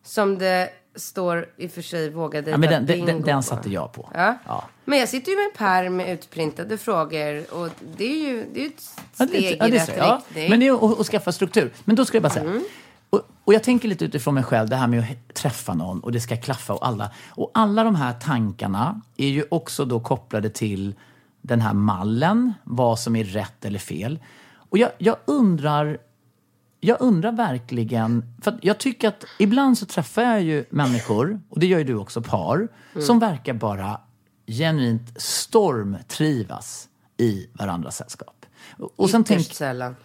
[0.05, 3.43] som det står i och för sig våga dejta Ja, men den, den, den, den
[3.43, 4.11] satte jag på.
[4.15, 4.39] Ja.
[4.47, 4.65] Ja.
[4.85, 8.65] Men jag sitter ju med en pärm med utprintade frågor och det är ju, det
[8.65, 8.81] är ett
[9.31, 10.23] steg ja, i det är rätt ja.
[10.27, 10.51] riktning.
[10.51, 11.73] Men det är att, att skaffa struktur.
[11.85, 12.45] Men då ska jag bara säga.
[12.45, 12.65] Mm.
[13.11, 16.13] Och, och jag tänker lite utifrån mig själv, det här med att träffa någon och
[16.13, 17.11] det ska klaffa och alla.
[17.29, 20.95] Och alla de här tankarna är ju också då kopplade till
[21.43, 24.19] den här mallen, vad som är rätt eller fel.
[24.71, 25.99] Och jag, jag undrar
[26.81, 31.67] jag undrar verkligen, för jag tycker att ibland så träffar jag ju människor, och det
[31.67, 32.69] gör ju du också, par,
[33.01, 34.01] som verkar bara
[34.47, 38.47] genuint stormtrivas i varandras sällskap.
[38.79, 39.97] Och, och sen tänk, Ytterst sällan.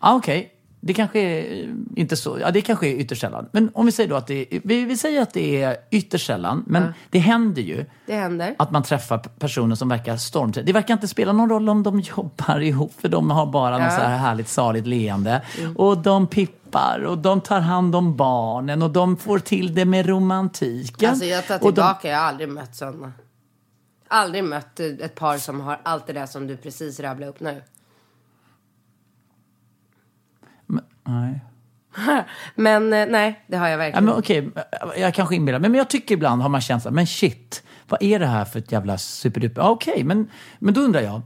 [0.00, 0.54] Ja, okej.
[0.80, 2.38] Det kanske är eh, inte så.
[2.40, 3.48] Ja, det kanske är ytterst sällan.
[3.52, 6.26] Men om vi säger då att det är, vi, vi säger att det är ytterst
[6.26, 8.54] sällan, men det händer ju Det händer.
[8.58, 10.66] att man träffar personer som verkar stormtrivas.
[10.66, 13.92] Det verkar inte spela någon roll om de jobbar ihop, för de har bara något
[13.92, 15.42] så här härligt saligt leende.
[15.58, 15.76] Mm.
[15.76, 20.06] Och de pippar och de tar hand om barnen och de får till det med
[20.06, 21.10] romantiken.
[21.10, 23.12] Alltså jag tar Och de- tillbaka, jag har aldrig mött sådana.
[24.10, 27.62] Aldrig mött ett par som har allt det där som du precis rabblade upp nu.
[31.08, 31.40] Nej.
[32.54, 34.04] Men eh, nej, det har jag Ja, verkligen.
[34.04, 34.50] men okej,
[34.96, 35.70] jag kanske inbillar mig.
[35.70, 38.72] Men jag tycker ibland har man här, men shit, vad är det här för ett
[38.72, 39.62] jävla superduper...
[39.62, 41.20] Ja, okej, men, men då undrar jag.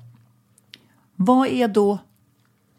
[1.16, 1.99] Vad är då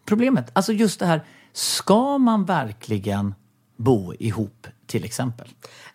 [0.06, 0.50] problemet?
[0.54, 3.36] Alltså just det här, ska man verkligen
[3.78, 5.48] bo ihop till exempel?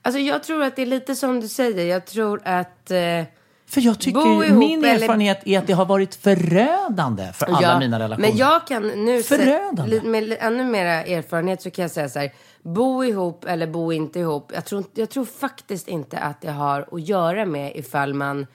[0.03, 1.87] Alltså jag tror att det är lite som du säger.
[1.87, 2.91] Jag tror att...
[2.91, 3.23] Eh,
[3.69, 7.63] För jag tycker, ihop min eller- erfarenhet är att det har varit förödande för alla
[7.63, 8.29] Ja, mina relationer.
[8.29, 10.01] Men jag kan nu se, Förödande.
[10.01, 12.33] li- med ännu mera erfarenhet så kan jag säga så här.
[12.63, 14.53] Bo ihop eller bo inte ihop.
[14.55, 18.47] Jag tror, jag tror faktiskt inte att det har att göra med ifall man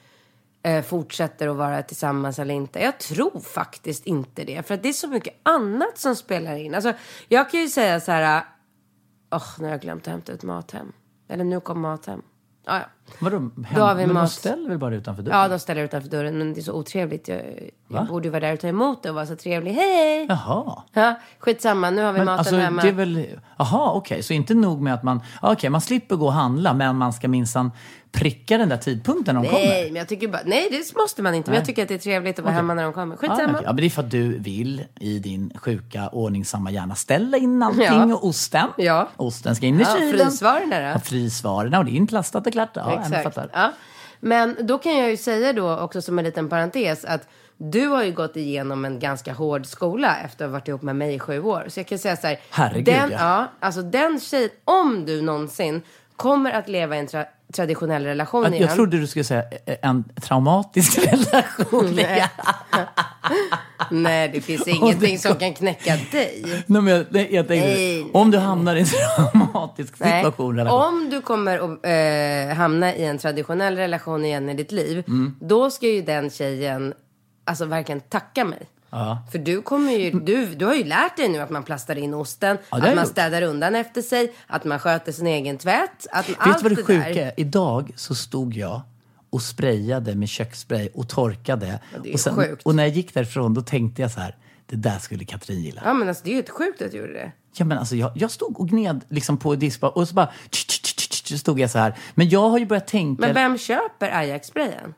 [0.63, 2.80] eh, fortsätter att vara tillsammans eller inte.
[2.80, 4.67] Jag tror faktiskt inte det.
[4.67, 6.76] För att det är så mycket annat som spelar in.
[6.76, 6.93] Alltså,
[7.28, 8.43] jag kan ju säga så här.
[9.32, 10.91] Åh, nu har jag glömt att hämta ut mat hem.
[11.30, 12.21] Eller nu kom mat hem.
[12.65, 12.86] Ja, ja.
[13.19, 14.32] Vadå, hem, Då har vi men de mat.
[14.32, 15.39] ställer väl bara utanför dörren?
[15.39, 16.38] Ja, de ställer utanför dörren.
[16.38, 17.28] Men det är så otrevligt.
[17.28, 17.97] Jag, Va?
[17.99, 19.71] jag borde ju vara där och ta emot det och vara så trevlig.
[19.73, 20.26] Hej!
[20.30, 20.84] Jaha.
[20.93, 22.82] Ja, skitsamma, nu har vi Men maten alltså, hemma.
[22.82, 23.26] det är väl...
[23.58, 24.23] Jaha, okej.
[24.23, 25.21] Så inte nog med att man...
[25.41, 27.71] Okej, man slipper gå och handla, men man ska minsann
[28.13, 29.86] pricka den där tidpunkten de Nej, kommer.
[29.86, 31.49] men jag tycker bara, nej det måste man inte.
[31.52, 31.60] Men Nej.
[31.60, 32.56] jag tycker att det är trevligt att vara Okej.
[32.56, 33.15] hemma när de kommer.
[33.15, 33.60] Skitsamma.
[33.63, 37.63] ja, men det är för att du vill i din sjuka ordningsamma hjärna ställa in
[37.63, 38.15] allting Ja.
[38.15, 38.67] och osten.
[38.78, 39.10] Ja.
[39.17, 40.19] Osten ska in i Ja, kylen.
[40.28, 40.99] frysvarorna då?
[40.99, 42.69] Frysvarorna och det är intlastat och klart.
[42.73, 43.38] Ja, Exakt.
[43.54, 43.71] Ja.
[44.19, 48.04] Men då kan jag ju säga då också som en liten parentes att du har
[48.04, 51.19] ju gått igenom en ganska hård skola efter att ha varit ihop med mig i
[51.19, 51.65] sju år.
[51.69, 52.39] Så jag kan säga så här.
[52.49, 53.17] Herregud, den, ja.
[53.19, 53.47] ja.
[53.60, 55.82] Alltså den tjejen, om du någonsin
[56.15, 58.68] kommer att leva i en tra- traditionell relation Jag, igen.
[58.68, 61.96] jag trodde du skulle säga eh, en traumatisk relation.
[61.96, 62.26] Nej.
[63.92, 66.44] Nej, det finns ingenting som kan knäcka dig.
[66.68, 70.20] Nej, men jag, nej, jag tänkte, Nej, om du hamnar i en traumatisk Nej.
[70.24, 70.56] situation.
[70.58, 70.82] relation.
[70.82, 71.86] Om du kommer att
[72.52, 75.36] eh, hamna i en traditionell relation igen i ditt liv, Mm.
[75.39, 76.94] då ska ju den tjejen
[77.46, 78.60] alltså verkligen tacka mig.
[78.96, 79.18] Ja.
[79.32, 82.14] För du kommer ju, du, du har ju lärt dig nu att man plastar in
[82.14, 83.08] osten, Ja, att man gjort.
[83.08, 86.08] städar undan efter sig, att man sköter sin egen tvätt.
[86.12, 87.34] Att Vet allt du vad det det sjuka är?
[87.38, 88.82] Idag så stod jag
[89.30, 91.80] och sprayade med köksspray och torkade.
[92.04, 92.64] det är och, sen, sjukt.
[92.66, 95.82] och när jag gick därifrån då tänkte jag så här, det där skulle Katrin gilla.
[95.86, 97.32] Ja men alltså det är ju helt sjukt att du gjorde det.
[97.56, 100.66] Ja, men alltså, jag, jag stod och gned liksom på diskbar och så bara tch,
[100.68, 101.98] tch, tch, stod jag så här.
[102.16, 103.22] Men jag har ju börjat tänka...
[103.22, 104.94] Men vem köper Ajax-sprayen?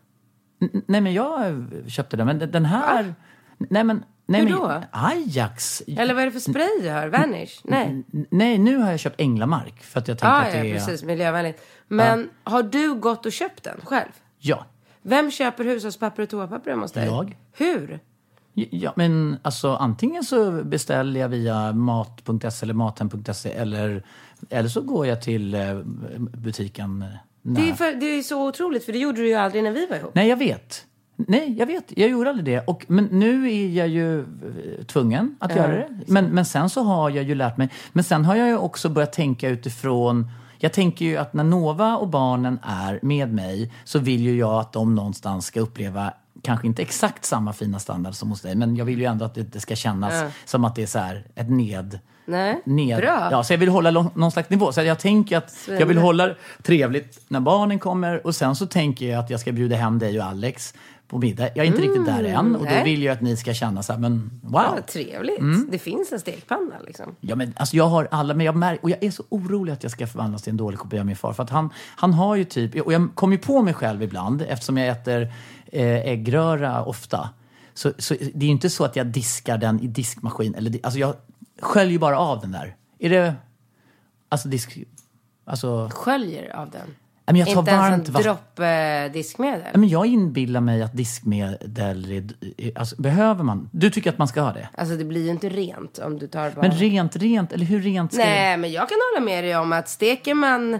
[0.88, 2.28] Nej, men jag köpte den.
[2.28, 3.16] Men den här...
[3.58, 4.04] Nej, men...
[4.28, 4.82] Nej, Hur men, då?
[4.92, 5.84] Ajax?
[5.88, 7.08] Eller vad är det för spray du har?
[7.08, 7.60] Vanish?
[7.64, 8.04] Nej.
[8.30, 10.74] Nej, nu har jag köpt Änglamark för att jag tänker Ja, att det ja, är...
[10.74, 11.04] precis.
[11.04, 11.62] Miljövänligt.
[11.88, 14.10] Men har du gått och köpt den själv?
[14.40, 14.66] Ja.
[15.02, 17.06] Vem köper hushållspapper och toapapper hemma hos dig?
[17.06, 17.38] Jag.
[17.58, 18.00] Hur?
[18.54, 24.04] Ja, men alltså antingen så beställer jag via mat.se eller mathem.se eller,
[24.50, 25.80] eller så går jag till eh,
[26.20, 27.02] butiken.
[27.02, 27.08] eh,
[27.42, 29.88] Det är, för, det är så otroligt, för det gjorde du ju aldrig när vi
[29.88, 30.12] var ihop.
[30.16, 30.86] Nej, jag vet.
[31.16, 31.98] Nej, jag vet.
[31.98, 32.60] Jag gjorde aldrig det.
[32.68, 34.26] Och, men nu är jag ju eh,
[34.86, 35.90] tvungen att göra det.
[36.08, 37.70] Men, men sen så har jag ju lärt mig.
[37.94, 41.98] Men sen har jag ju också börjat tänka utifrån jag tänker ju att när Nova
[41.98, 46.68] och barnen är med mig så vill ju jag att de någonstans ska uppleva kanske
[46.68, 49.44] inte exakt samma fina standard som hos dig, men jag vill ju ändå att det,
[49.44, 50.28] det ska kännas Ja.
[50.46, 52.00] som att det är så här ett ned...
[52.28, 53.28] Nej, ned bra.
[53.32, 54.72] Ja, så jag vill hålla lång, någon slags nivå.
[54.72, 56.30] Så jag tänker att jag vill hålla
[56.64, 60.20] trevligt när barnen kommer och sen så tänker jag att jag ska bjuda hem dig
[60.20, 60.74] och Alex
[61.08, 61.50] på middag.
[61.56, 62.84] Jag är inte riktigt där än och då nej.
[62.84, 64.62] vill jag att ni ska känna så här, men wow.
[64.76, 65.40] Ja, trevligt.
[65.40, 65.68] Mm.
[65.72, 67.16] Det finns en stekpanna liksom.
[67.20, 69.84] Ja, men alltså jag har alla, men jag mär, och jag är så orolig att
[69.84, 71.34] jag ska förvandlas till en dålig kopia av min far.
[71.34, 74.42] För att han, han har ju typ, och jag kommer ju på mig själv ibland
[74.42, 75.34] eftersom jag äter
[75.82, 77.30] äggröra ofta.
[77.74, 80.56] Så, så det är ju inte så att jag diskar den i diskmaskin.
[80.56, 81.16] Eller, alltså jag
[81.62, 82.76] sköljer bara av den där.
[83.00, 83.36] Är det,
[84.30, 84.78] alltså disk,
[85.46, 86.96] alltså, Sköljer av den.
[87.26, 88.32] Men jag tar Inte ens varmt en vatten.
[88.32, 89.62] dropp eh, diskmedel.
[89.74, 92.12] men jag inbillar mig att diskmedel,
[92.58, 93.70] är, alltså, behöver man?
[93.72, 94.70] Du tycker att man ska ha det?
[94.78, 96.62] Alltså det blir ju inte rent om du tar bara...
[96.62, 99.58] Men rent, rent, eller hur rent ska det Nej, men jag kan hålla med dig
[99.58, 100.80] om att steker man...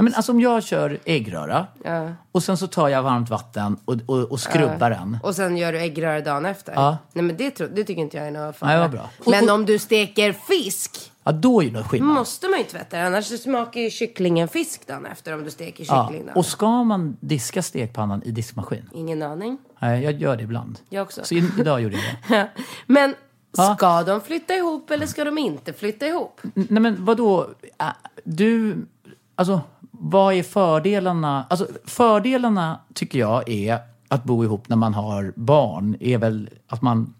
[0.00, 2.08] Ja, men alltså om jag kör äggröra Ja.
[2.32, 5.18] och sen så tar jag varmt vatten och, och, och skrubbar den.
[5.22, 6.72] Och sen gör du äggröra dagen efter.
[6.72, 6.98] Ja.
[7.12, 8.70] Nej men det, det tycker inte jag är något fara.
[8.70, 9.10] Nej, vad bra.
[9.18, 12.14] Och- Men och- om du steker fisk Ja, då är det något skillnad.
[12.14, 13.00] måste man ju tvätta.
[13.00, 16.04] Annars smakar ju kycklingen fisk dagen efter om du steker Ja.
[16.06, 18.90] kyckling dagen Och ska man diska stekpannan i diskmaskin?
[18.94, 19.58] Ingen aning.
[19.80, 20.78] Nej, jag gör det ibland.
[20.88, 21.20] Jag också.
[21.24, 22.04] Så idag gjorde jag
[22.38, 22.48] det.
[22.86, 23.14] Men
[23.56, 23.76] Ja.
[23.76, 26.40] ska de flytta ihop eller ska de inte flytta ihop?
[26.54, 27.46] Nej, men vadå?
[28.24, 28.76] Du,
[29.34, 29.60] alltså,
[29.98, 31.46] vad är fördelarna?
[31.50, 36.82] Alltså, fördelarna tycker jag är att bo ihop när man har barn är väl att
[36.82, 37.14] man,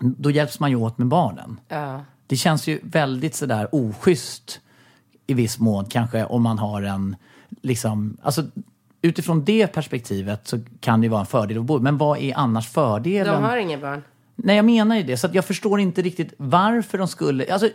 [0.00, 1.60] då hjälps man ju åt med barnen.
[1.68, 2.00] Ja.
[2.26, 4.60] Det känns ju väldigt sådär oschysst
[5.26, 7.16] i viss mån kanske om man har en,
[7.62, 8.42] liksom, alltså
[9.02, 12.36] utifrån det perspektivet så kan det ju vara en fördel att bo Men vad är
[12.36, 13.34] annars fördelen?
[13.34, 14.02] De har inga barn.
[14.36, 15.16] Nej, jag menar ju det.
[15.16, 17.52] Så jag förstår inte riktigt varför de skulle...
[17.52, 17.68] Alltså,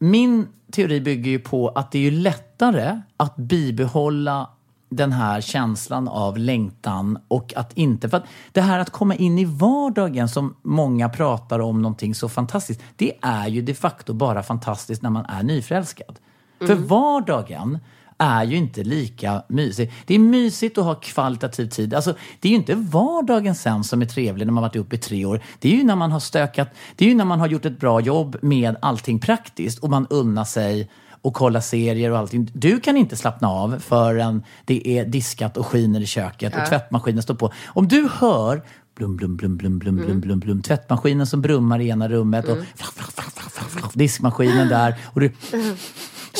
[0.00, 4.50] min teori bygger ju på att det är ju lättare att bibehålla
[4.88, 8.08] den här känslan av längtan och att inte...
[8.08, 12.28] För att det här att komma in i vardagen som många pratar om någonting så
[12.28, 16.18] fantastiskt, det är ju de facto bara fantastiskt när man är nyförälskad.
[16.58, 17.78] För vardagen
[18.20, 19.92] är ju inte lika mysig.
[20.06, 21.94] Det är mysigt att ha kvalitativ tid.
[21.94, 24.98] Alltså, det är ju inte vardagen sen som är trevlig när man varit uppe i
[24.98, 25.40] tre år.
[25.58, 26.68] Det är ju när man har stökat.
[26.96, 30.06] Det är ju när man har gjort ett bra jobb med allting praktiskt och man
[30.10, 30.90] unnar sig
[31.22, 32.50] och kolla serier och allting.
[32.52, 36.62] Du kan inte slappna av förrän det är diskat och skiner i köket ja.
[36.62, 37.52] och tvättmaskinen står på.
[37.66, 38.62] Om du hör
[38.94, 40.06] blum, blum, blum, blum, blum, mm.
[40.06, 42.58] blum, blum, blum, tvättmaskinen som brummar i ena rummet mm.
[42.58, 45.76] och flaff, flaff, flaff, diskmaskinen där och du mm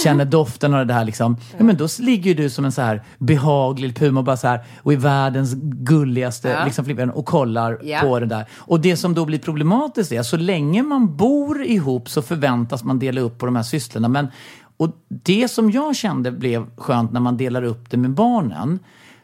[0.04, 1.36] känner doften av det här liksom.
[1.58, 4.60] Ja, men då ligger ju du som en så här behaglig puma bara så här
[4.82, 6.64] och är världens gulligaste Ja.
[6.64, 8.00] liksom flippen och kollar Ja.
[8.00, 8.46] på det där.
[8.52, 12.98] Och det som då blir problematiskt är så länge man bor ihop så förväntas man
[12.98, 14.08] dela upp på de här sysslorna.
[14.08, 14.26] Men,
[14.76, 18.78] och det som jag kände blev skönt när man delar upp det med barnen.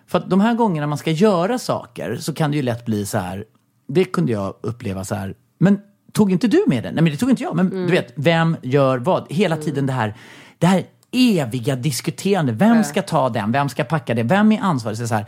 [0.06, 3.06] För att de här gångerna man ska göra saker så kan det ju lätt bli
[3.06, 3.44] så här.
[3.88, 5.34] Det kunde jag uppleva så här.
[5.58, 5.78] Men
[6.12, 6.92] tog inte du med det?
[6.92, 7.56] Nej men det tog inte jag.
[7.56, 7.86] Men Mm.
[7.86, 9.26] du vet, vem gör vad?
[9.32, 10.14] Hela tiden det här,
[10.58, 12.52] det här eviga diskuterande.
[12.52, 13.52] Vem ska ta den?
[13.52, 14.22] Vem ska packa det?
[14.22, 14.98] Vem är ansvarig?
[14.98, 15.26] Så Så här,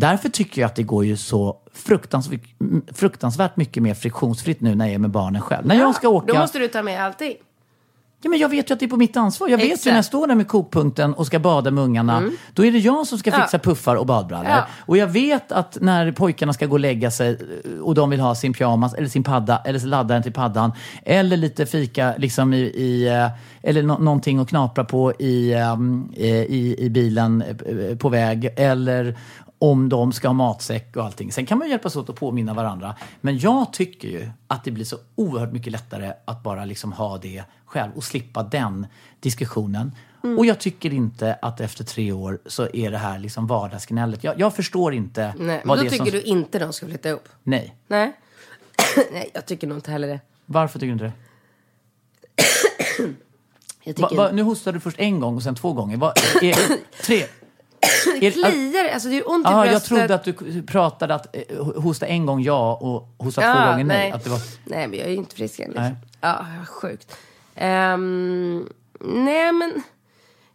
[0.00, 2.40] Därför tycker jag att det går ju så fruktansvärt,
[2.92, 5.66] fruktansvärt mycket mer friktionsfritt nu när jag är med barnen själv.
[5.66, 6.32] När jag ska åka...
[6.32, 7.34] Då måste du ta med allting.
[8.22, 9.48] Ja, men jag vet ju att det är på mitt ansvar.
[9.48, 9.86] Jag vet ju Exakt.
[9.86, 9.92] Mm.
[9.92, 12.22] när jag står där med kokpunkten och ska bada med ungarna.
[12.52, 13.58] Då är det jag som ska fixa Ja.
[13.58, 14.50] puffar och badbrallor.
[14.50, 14.66] Ja.
[14.86, 17.30] Och jag vet att när pojkarna ska gå och lägga sig
[17.64, 20.72] eh, och de vill ha sin pyjamas eller sin padda eller laddaren till paddan.
[21.04, 23.28] Eller lite fika liksom i, i eh,
[23.62, 25.76] eller nå- någonting att knapra på i, eh,
[26.48, 27.44] i, i bilen
[27.98, 28.50] på väg.
[28.56, 29.16] Eller
[29.58, 31.32] om de ska ha matsäck och allting.
[31.32, 32.94] Sen kan man hjälpas åt att påminna varandra.
[33.20, 37.18] Men jag tycker ju att det blir så oerhört mycket lättare att bara liksom ha
[37.18, 38.86] det själv och slippa den
[39.20, 39.92] diskussionen.
[40.38, 44.24] Och jag tycker inte att efter tre år så är det här liksom vardagsgnället.
[44.24, 46.12] Jag, jag förstår inte Nej, men vad då det är tycker som...
[46.12, 47.28] du inte de ska flytta ihop?
[47.42, 47.76] Nej.
[47.86, 48.12] Nej.
[49.12, 50.20] Nej, jag tycker nog inte heller det.
[50.46, 51.12] Varför tycker du inte det?
[53.84, 54.22] Jag Va, tycker...
[54.22, 55.96] va, nu hostade du först en gång och sen två gånger.
[55.96, 56.56] Va, är,
[57.02, 57.24] tre?
[58.20, 59.88] Är, Kliar, alltså det är ont i Aha, jag bröstet.
[59.88, 63.84] trodde att du pratade att eh, hosta en gång ja och hosta två Ja, gånger
[63.84, 63.98] nej.
[63.98, 64.10] nej.
[64.12, 64.40] Att det var...
[64.64, 65.66] Nej, men jag är ju inte frisk än.
[65.66, 65.82] Liksom.
[65.84, 65.94] Nej.
[66.20, 67.16] Ja, sjukt.
[67.54, 68.68] Ehm,
[69.00, 69.82] nej, men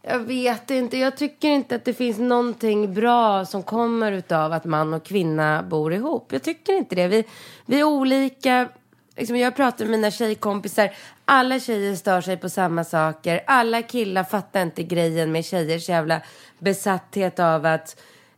[0.02, 0.98] jag vet inte.
[0.98, 5.62] Jag tycker inte att det finns någonting bra som kommer utav att man och kvinna
[5.62, 6.32] bor ihop.
[6.32, 7.08] Jag tycker inte det.
[7.08, 7.24] Vi,
[7.66, 8.68] vi är olika.
[9.16, 10.90] Liksom jag pratar med mina tjejkompisar.
[11.24, 13.40] Alla tjejer stör sig på samma saker.
[13.46, 16.20] Alla killar fattar inte grejen med tjejers jävla
[16.58, 17.96] besatthet av att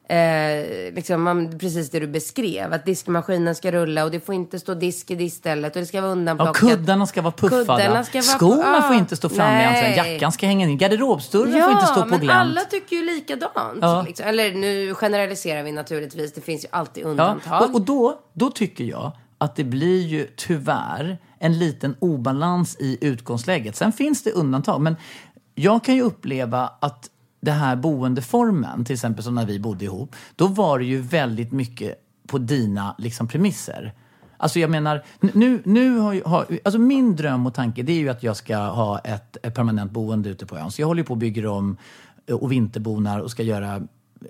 [0.08, 2.72] Eh, liksom man, precis det du beskrev.
[2.72, 6.00] Att diskmaskinen ska rulla och det får inte stå disk i diskstället och det ska
[6.00, 6.56] vara Ja, undanplockat.
[6.56, 8.04] kuddarna ska vara puffade.
[8.04, 9.96] Ska vara- Skorna får inte stå framme nej.
[9.96, 10.78] Jackan ska hänga in.
[10.78, 12.38] Garderobsdörren Ja, får inte stå på men glänt.
[12.40, 13.78] alla tycker ju likadant.
[13.80, 14.02] Ja.
[14.06, 14.26] Liksom.
[14.26, 16.32] Eller nu generaliserar vi naturligtvis.
[16.32, 17.62] Det finns ju alltid Ja, undantag.
[17.62, 22.98] och, och då, då tycker jag att det blir ju tyvärr en liten obalans i
[23.00, 23.76] utgångsläget.
[23.76, 24.96] Sen finns det undantag, men
[25.54, 27.10] jag kan ju uppleva att
[27.40, 31.52] det här boendeformen, till exempel som när vi bodde ihop, då var det ju väldigt
[31.52, 33.94] mycket på dina liksom, premisser.
[34.36, 38.08] Alltså jag menar, nu, nu har, har alltså min dröm och tanke det är ju
[38.08, 40.70] att jag ska ha ett, ett permanent boende ute på ön.
[40.70, 41.76] Så jag håller på och bygger om
[42.26, 43.82] eh, och vinterbonar och ska göra eh,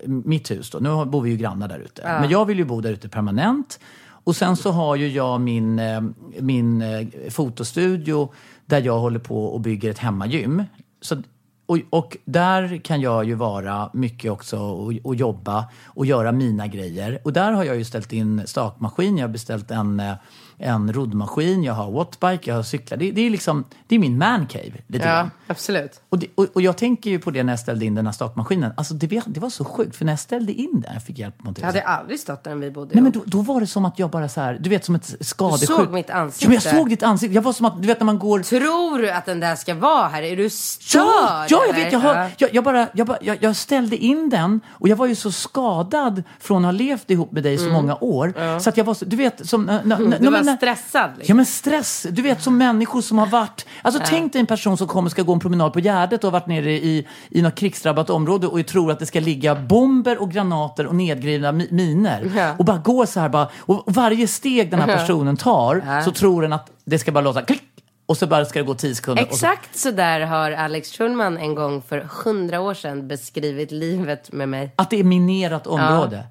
[0.09, 0.79] mitt hus då.
[0.79, 2.03] Nu bor vi ju grannar där ute.
[2.21, 3.81] Men jag vill ju bo där ute permanent.
[4.27, 6.01] Och sen så har ju jag min, eh,
[6.41, 8.33] min eh, fotostudio
[8.67, 10.63] där jag håller på och bygger ett hemmagym.
[11.01, 11.23] Så,
[11.67, 16.67] och, och där kan jag ju vara mycket också och, och jobba och göra mina
[16.67, 17.21] grejer.
[17.25, 20.15] Och där har jag ju ställt in stakmaskin, jag har beställt en, eh,
[20.59, 22.99] en roddmaskin, jag har wattbike, jag har cyklar.
[22.99, 25.31] Det, det är liksom, det är min mancave lite ja, grann.
[25.47, 26.01] absolut.
[26.09, 28.13] Och, det, och, och jag tänker ju på det när jag ställde in den här
[28.13, 28.73] stakmaskinen.
[28.77, 31.19] Alltså det, var- det var så sjukt, för när jag ställde in den, jag fick
[31.19, 33.67] hjälp med Jag hade aldrig stått där vi bodde Nej men då, då var det
[33.67, 35.69] som att jag bara så här, du vet som ett skadesjuk.
[35.69, 36.45] Du såg mitt ansikte.
[36.45, 37.35] Ja, men jag såg ditt ansikte.
[37.35, 38.41] Jag var som att, du vet när man går...
[38.41, 40.23] Tror du att den där ska vara här?
[40.23, 41.03] Är du störd?
[41.03, 41.93] Ja, ja, jag vet.
[41.93, 42.29] Jag, har, Ja.
[42.39, 45.33] jag, jag, bara, jag, bara, jag, jag ställde in den och jag var ju så
[45.33, 48.59] skadad från att ha levt ihop med dig så många år.
[48.61, 49.69] Så att jag var så, du vet, som...
[49.69, 50.13] N, n, Mm.
[50.13, 51.11] N- var men- stressad.
[51.19, 51.33] Liksom.
[51.33, 53.67] Ja men stress, du vet som människor som har varit...
[53.83, 56.41] Alltså tänk dig en person som kommer ska gå en promenad på Gärdet och har
[56.41, 60.31] varit nere i, i något krigsdrabbat område och tror att det ska ligga bomber och
[60.31, 62.33] granater och nedgrävda mi- miner.
[62.37, 62.55] Ja.
[62.59, 66.43] Och bara går så här bara, och varje steg den här personen tar så tror
[66.43, 67.63] den att det ska bara låta klick
[68.07, 69.23] och så bara ska det gå tio sekunder.
[69.23, 73.71] och så- Exakt så där har Alex Schulman en gång för hundra år sedan beskrivit
[73.73, 74.73] livet med mig.
[74.77, 76.25] Att det är minerat område.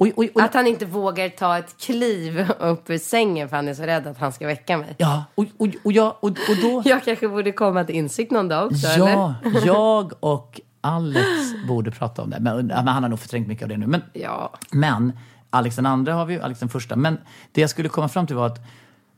[0.00, 3.68] Och, och, och, Att han inte vågar ta ett kliv upp ur sängen för han
[3.68, 4.94] är så rädd att han ska väcka mig.
[4.98, 6.82] ja, och, och, och, jag, och, och då...
[6.88, 9.08] Jag kanske borde komma till insikt någon dag också, eller?
[9.08, 9.34] Ja,
[9.64, 11.26] jag och Alex
[11.68, 12.40] borde prata om det.
[12.40, 13.86] Men, men han har nog förträngt mycket av det nu.
[13.86, 14.52] Men, Ja.
[14.70, 15.12] men
[15.50, 16.96] Alex den andra har vi ju, Alex den första.
[16.96, 17.18] Men
[17.52, 18.58] det jag skulle komma fram till var att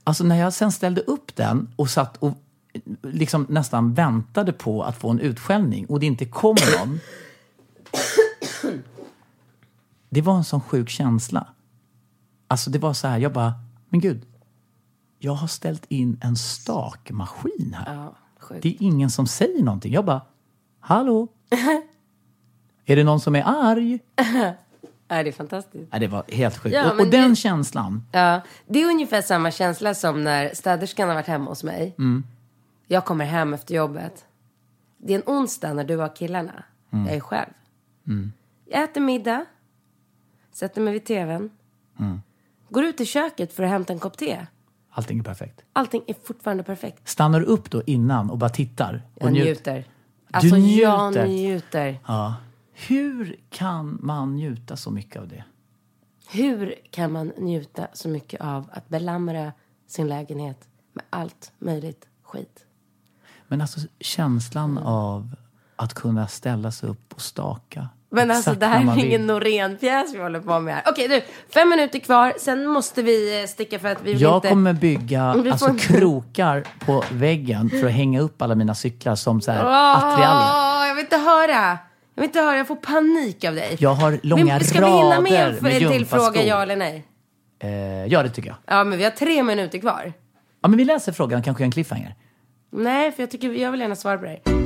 [0.05, 2.33] alltså när jag sen ställde upp den och satt och
[3.03, 7.01] liksom nästan väntade på att få en utskällning och det inte kom någon.
[10.12, 11.46] Det var en sån sjuk känsla.
[12.48, 13.52] Alltså det var så här, jag bara,
[13.88, 14.26] men gud.
[15.18, 17.94] Jag har ställt in en stakmaskin här.
[17.94, 18.14] Ja.
[18.62, 19.92] Det är ingen som säger någonting.
[19.92, 20.20] Jag bara,
[20.80, 21.28] hallå?
[22.86, 23.98] är det någon som är arg?
[25.08, 25.92] Ja, det är fantastiskt.
[25.92, 26.74] Nej, det var helt sjukt.
[26.74, 28.06] Ja, och, och den det- känslan.
[28.12, 31.94] Ja, det är ungefär samma känsla som när städerskan har varit hemma hos mig.
[31.98, 32.24] Mm.
[32.86, 34.24] Jag kommer hem efter jobbet.
[34.98, 36.64] Det är en onsdag när du har killarna.
[36.90, 37.06] Mm.
[37.06, 37.50] Jag är själv.
[38.66, 39.44] Jag äter middag.
[40.53, 41.50] Sätter mig vid tvn.
[41.98, 42.22] Mm.
[42.68, 44.46] Går ut i köket för att hämta en kopp te.
[44.90, 45.64] Allting är perfekt.
[45.72, 47.09] Allting är fortfarande perfekt.
[47.09, 49.03] Stannar du upp då innan och bara tittar?
[49.14, 49.84] Och Jag njut- njuter.
[50.30, 51.26] Alltså jag njuter.
[51.28, 51.98] njuter.
[52.07, 52.34] Ja.
[52.72, 55.44] Hur kan man njuta så mycket av det?
[56.30, 59.53] Hur kan man njuta så mycket av att belamra
[59.86, 62.66] sin lägenhet med allt möjligt skit?
[63.48, 65.36] Men alltså känslan av
[65.76, 67.88] att kunna ställa sig upp och staka.
[68.12, 69.04] Men alltså exakt det när här är vill.
[69.06, 70.82] ingen Norén-pjäs vi håller på med här.
[70.86, 71.22] Okej du,
[71.54, 72.32] fem minuter kvar.
[72.38, 74.48] Sen måste vi eh, sticka för att vi vill Jag inte...
[74.48, 79.14] kommer bygga Vi alltså, inte- krokar på väggen för att hänga upp alla mina cyklar
[79.14, 79.58] som så här
[79.96, 80.82] attiraljer.
[80.82, 81.78] Åh, jag vill inte höra.
[82.14, 82.56] Jag vill inte höra.
[82.56, 83.76] Jag får panik av dig.
[83.80, 86.18] Jag har långa men ska vi hinna med rader en med till gympaskor.
[86.32, 87.04] fråga ja eller nej?
[87.62, 87.70] Eh,
[88.06, 88.56] ja, det tycker jag.
[88.78, 90.12] Ja, men vi har tre minuter kvar.
[90.62, 92.14] Ja, men vi läser frågan, kanske en cliffhanger.
[92.72, 94.61] Nej, för jag tycker jag vill gärna svara på det här.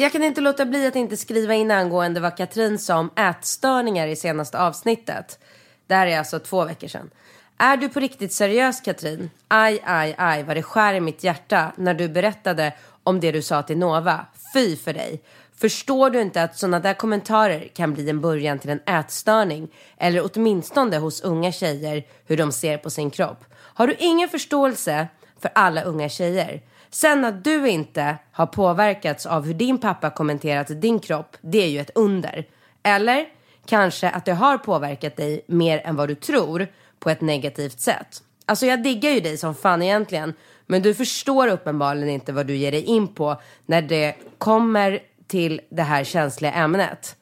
[0.00, 4.06] Jag kan inte låta bli att inte skriva in angående vad Katrin sa om ätstörningar
[4.06, 5.38] i senaste avsnittet.
[5.86, 7.10] Det här är alltså två veckor sedan.
[7.58, 9.30] Är du på riktigt seriös Katrin?
[9.48, 12.72] Aj, aj, aj vad det skär i mitt hjärta när du berättade
[13.02, 14.26] om det du sa till Nova.
[14.54, 15.22] Fy för dig.
[15.56, 19.68] Förstår du inte att sådana där kommentarer kan bli en början till en ätstörning?
[19.96, 23.44] Eller åtminstone hos unga tjejer hur de ser på sin kropp.
[23.54, 26.62] Har du ingen förståelse för alla unga tjejer?
[26.90, 31.68] Sen att du inte har påverkats av hur din pappa kommenterat din kropp, det är
[31.68, 32.48] ju ett under.
[32.82, 33.26] Eller
[33.66, 36.66] kanske att det har påverkat dig mer än vad du tror
[36.98, 38.22] på ett negativt sätt.
[38.46, 40.34] Alltså jag diggar ju dig som fan egentligen,
[40.66, 45.60] men du förstår uppenbarligen inte vad du ger dig in på när det kommer till
[45.70, 47.16] det här känsliga ämnet.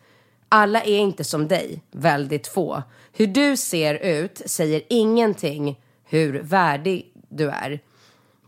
[0.49, 2.83] Alla är inte som dig, väldigt få.
[3.13, 7.81] Hur du ser ut säger ingenting hur värdig du är.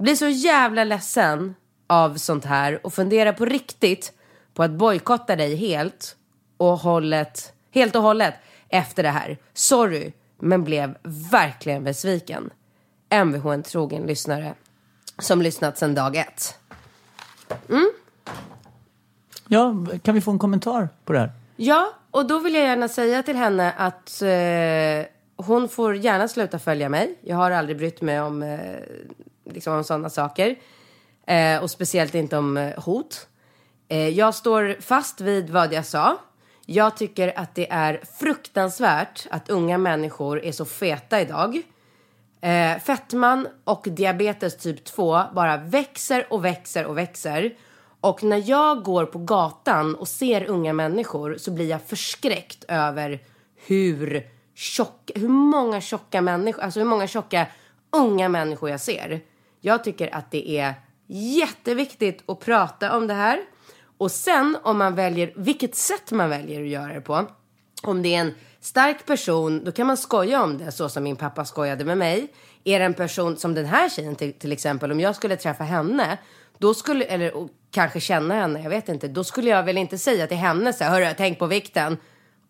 [0.00, 1.54] Blir så jävla ledsen
[1.86, 4.12] av sånt här och funderar på riktigt
[4.54, 6.16] på att bojkotta dig helt
[6.56, 8.34] och hållet, helt och hållet
[8.68, 9.38] efter det här.
[9.54, 10.96] Sorry, men blev
[11.30, 12.50] verkligen besviken.
[13.24, 14.54] Mvh en trogen lyssnare
[15.18, 16.58] som lyssnat sedan dag ett.
[19.48, 21.32] Ja, kan vi få en kommentar på det här?
[21.56, 26.58] Ja, och då vill jag gärna säga till henne att eh, hon får gärna sluta
[26.58, 27.18] följa mig.
[27.20, 28.58] Jag har aldrig brytt mig om, eh,
[29.50, 30.56] liksom om sådana saker.
[31.26, 33.26] Eh, och speciellt inte om eh, hot.
[33.88, 36.18] Eh, jag står fast vid vad jag sa.
[36.66, 41.62] Jag tycker att det är fruktansvärt att unga människor är så feta idag.
[42.40, 47.54] Eh, fettman och diabetes typ 2 bara växer och växer och växer.
[48.00, 53.20] Och när jag går på gatan och ser unga människor så blir jag förskräckt över
[53.66, 57.46] hur tjocka, hur många tjocka människor, alltså hur många tjocka
[57.90, 59.20] unga människor jag ser.
[59.60, 60.74] Jag tycker att det är
[61.06, 63.40] jätteviktigt att prata om det här.
[63.98, 67.26] Och sen om man väljer, vilket sätt man väljer att göra det på.
[67.82, 71.16] Om det är en stark person, då kan man skoja om det så som min
[71.16, 72.32] pappa skojade med mig.
[72.64, 75.64] Är det en person som den här tjejen till, till exempel, om jag skulle träffa
[75.64, 76.18] henne,
[76.58, 80.26] då skulle, eller kanske känna henne, jag vet inte, då skulle jag väl inte säga
[80.26, 81.96] till henne så här, hörru, tänk på vikten.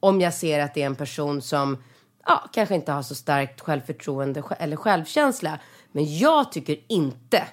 [0.01, 1.83] Om jag ser att det är en person som,
[2.27, 5.59] ja, kanske inte har så starkt självförtroende eller självkänsla.
[5.93, 7.49] Men jag tycker inte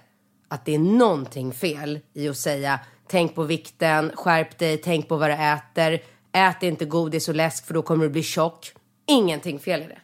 [0.47, 5.17] att det är någonting fel i att säga tänk på vikten, skärp dig, tänk på
[5.17, 8.73] vad du äter, ät inte godis och läsk för då kommer du bli tjock.
[9.07, 9.99] Ingenting fel i det.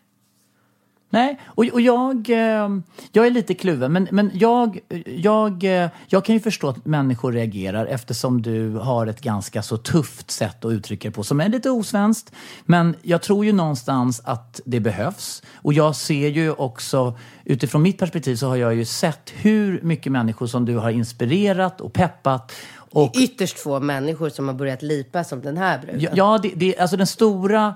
[1.14, 2.70] Nej, och, och jag, eh,
[3.12, 3.94] jag är lite kluven.
[3.94, 9.08] Men, men jag, jag, eh, jag kan ju förstå att människor reagerar eftersom du har
[9.08, 12.32] ett ganska så tufft sätt att uttrycka det på som är lite osvenskt.
[12.66, 15.44] Men jag tror ju någonstans att det behövs.
[15.56, 20.12] Och jag ser ju också, utifrån mitt perspektiv så har jag ju sett hur mycket
[20.12, 22.52] människor som du har inspirerat och peppat.
[22.76, 26.02] Och, Ytterst få människor som har börjat lipa som den här bruden.
[26.02, 27.76] Ja, ja det, det, alltså den stora,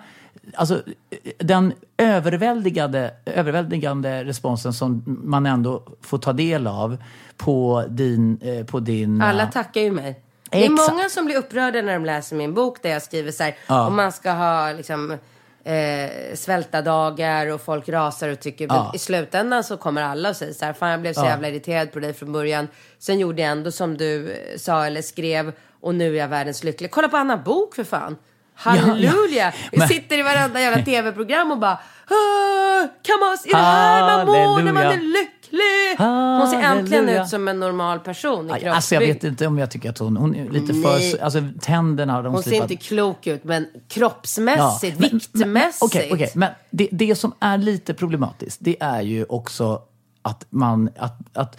[0.56, 0.82] alltså
[1.40, 6.98] den överväldigande, överväldigande responsen som man ändå får ta del av
[7.38, 10.22] på din, eh, på din Alla eh, tackar ju mig.
[10.52, 10.92] Det är Exakt.
[10.92, 13.88] många som blir upprörda när de läser min bok där jag skriver så här, Ja.
[13.88, 15.12] om man ska ha liksom
[15.64, 18.92] eh, svälta dagar och folk rasar och tycker, men Ja.
[18.96, 21.26] i slutändan så kommer alla och säger så här, fan jag blev så Ja.
[21.26, 22.68] jävla irriterad på dig från början.
[23.00, 26.64] Sen gjorde jag ändå som du eh, sa eller skrev och nu är jag världens
[26.64, 26.92] lycklig.
[26.92, 28.16] Kolla på Anna Bok för fan.
[28.58, 29.54] Halleluja!
[29.72, 31.72] Vi sitter i varenda jävla tv-program och bara
[32.10, 35.98] "Ah, Come on, är det här man mår när man är lycklig?
[36.40, 39.58] Hon ser äntligen ut som en normal person i Aj, Alltså jag vet inte om
[39.58, 41.12] jag tycker att hon, hon är lite Nej.
[41.12, 41.24] för...
[41.24, 45.84] Alltså tänderna har de Hon ser inte klok ut, men kroppsmässigt, men- viktmässigt.
[45.84, 46.32] Okej, okej.
[46.36, 49.82] men det, det som är lite problematiskt, det är ju också
[50.22, 50.90] att man...
[50.98, 51.58] Att, att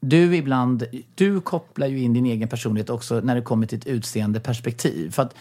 [0.00, 0.84] du ibland...
[1.14, 5.10] Du kopplar ju in din egen personlighet också när det kommer till ett utseende perspektiv.
[5.10, 5.34] För att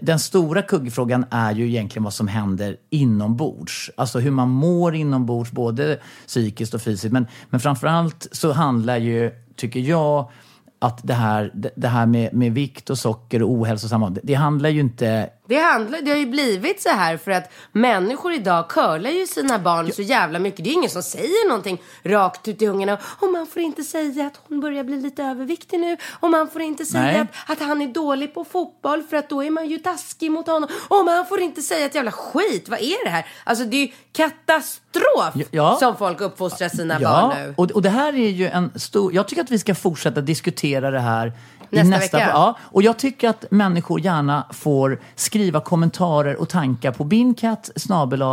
[0.00, 3.90] den stora kuggfrågan är ju egentligen vad som händer inombords.
[3.96, 7.12] Alltså hur man mår inombords, både psykiskt och fysiskt.
[7.12, 10.30] Men, men framförallt så handlar ju, tycker jag,
[10.78, 14.68] att det här, det, här med, med vikt och socker och ohälsosamma, det, det handlar
[14.68, 19.10] ju inte det, handlar, det har ju blivit så här för att människor idag curlar
[19.10, 20.64] ju sina barn så jävla mycket.
[20.64, 22.98] Det är ingen som säger någonting rakt ut i ungarna.
[23.20, 25.96] Och man får inte säga att hon börjar bli lite överviktig nu.
[26.20, 27.20] Och man får inte säga Nej.
[27.20, 30.46] att, att han är dålig på fotboll för att då är man ju taskig mot
[30.46, 30.68] honom.
[30.88, 32.68] Och man får inte säga ett jävla skit.
[32.68, 33.26] Vad är det här?
[33.44, 35.76] Alltså det är ju katastrof Ja.
[35.80, 37.54] som folk uppfostrar sina Ja, barn nu.
[37.56, 39.14] och, och det här är ju en stor...
[39.14, 41.32] Jag tycker att vi ska fortsätta diskutera det här
[41.70, 42.30] Nästa nästa vecka.
[42.30, 47.70] Ja, och jag tycker att människor gärna får skriva kommentarer och tankar på binkat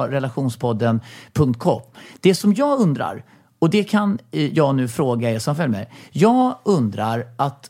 [0.10, 1.82] relationspodden.com.
[2.22, 3.24] Det som jag undrar,
[3.60, 5.88] och det kan eh, jag nu fråga er som följer med.
[6.12, 7.70] Jag undrar att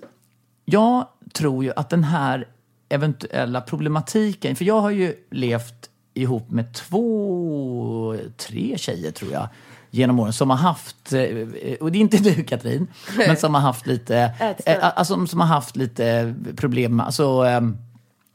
[0.66, 2.48] jag tror ju att den här
[2.90, 9.48] eventuella problematiken, för jag har ju levt ihop med två, tre tjejer tror jag
[9.92, 13.62] genom åren som har haft, eh, och det är inte du Katrin, men som har
[13.62, 14.34] haft lite,
[14.66, 17.78] eh, alltså, som har haft lite problem, alltså ehm,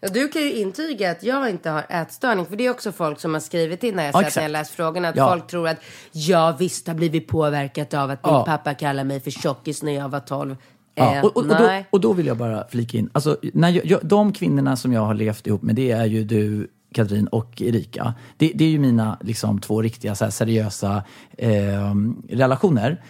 [0.01, 2.47] Ja, du kan ju intyga att jag inte har ätstörning.
[2.47, 4.51] För det är också folk som har skrivit in när jag Ja, sett när jag
[4.51, 5.09] läst frågorna.
[5.09, 5.29] Att Ja.
[5.29, 5.79] folk tror att
[6.13, 8.45] jag visst har blivit påverkat av att min Ja.
[8.45, 10.57] pappa kallade mig för tjockis när jag var 12.
[10.95, 13.11] Ja, Eh, och, och, och, då, och då vill jag bara flika in.
[13.13, 16.25] Alltså, när jag, jag, de kvinnorna som jag har levt ihop med, det är ju
[16.25, 18.15] du, Katrin och Erika.
[18.37, 21.03] Det, det är ju mina liksom, två riktiga så här, seriösa
[21.39, 21.95] eh,
[22.29, 23.03] relationer.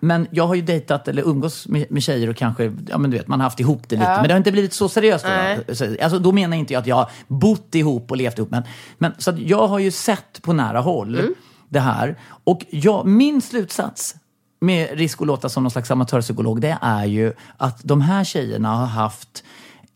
[0.00, 3.16] Men jag har ju dejtat eller umgås med, med tjejer och kanske, ja men du
[3.16, 4.08] vet, man har haft ihop det lite.
[4.08, 5.26] Men det har inte blivit så seriöst.
[5.68, 5.74] Då.
[5.74, 8.50] Så, Alltså, då menar inte jag att jag har bott ihop och levt ihop.
[8.50, 8.62] Men,
[8.98, 11.34] men, så jag har ju sett på nära håll Mm.
[11.68, 12.16] det här.
[12.44, 14.16] Och jag, min slutsats
[14.60, 18.68] med risk att låta som någon slags amatörpsykolog, det är ju att de här tjejerna
[18.76, 19.44] har haft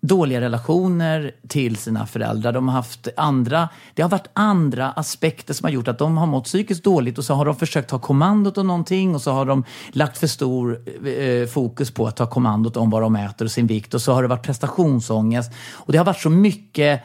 [0.06, 2.52] dåliga relationer till sina föräldrar.
[2.52, 6.26] De har haft andra, det har varit andra aspekter som har gjort att de har
[6.26, 9.44] mått psykiskt dåligt och så har de försökt ta kommandot om någonting och så har
[9.44, 13.50] de lagt för stor eh, fokus på att ta kommandot om vad de äter och
[13.50, 15.52] sin vikt och så har det varit prestationsångest.
[15.72, 17.02] Och det har varit så mycket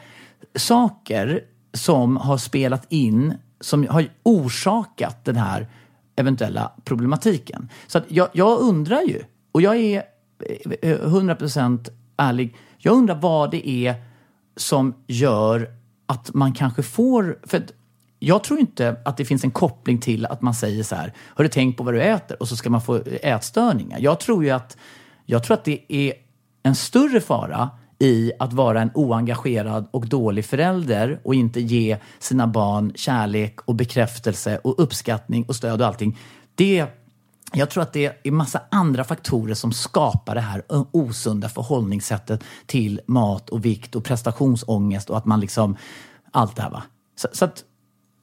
[0.54, 1.40] saker
[1.74, 5.68] som har spelat in som har orsakat den här
[6.16, 7.68] eventuella problematiken.
[7.86, 9.22] Så att jag, jag undrar ju,
[9.52, 10.02] och jag är
[10.82, 13.94] eh, 100% ärlig, jag undrar vad det är
[14.56, 15.70] som gör
[16.06, 17.38] att man kanske får...
[17.42, 17.62] För
[18.18, 21.44] jag tror inte att det finns en koppling till att man säger så här, har
[21.44, 22.36] du tänkt på vad du äter?
[22.40, 23.98] Och så ska man få ätstörningar.
[24.00, 24.76] Jag tror ju att,
[25.26, 26.12] jag tror att det är
[26.62, 32.46] en större fara i att vara en oengagerad och dålig förälder och inte ge sina
[32.46, 36.18] barn kärlek och bekräftelse och uppskattning och stöd och allting.
[36.54, 36.86] Det
[37.52, 43.00] jag tror att det är massa andra faktorer som skapar det här osunda förhållningssättet till
[43.06, 45.76] mat och vikt och prestationsångest och att man liksom,
[46.30, 46.82] allt det här va.
[47.16, 47.64] Så, så att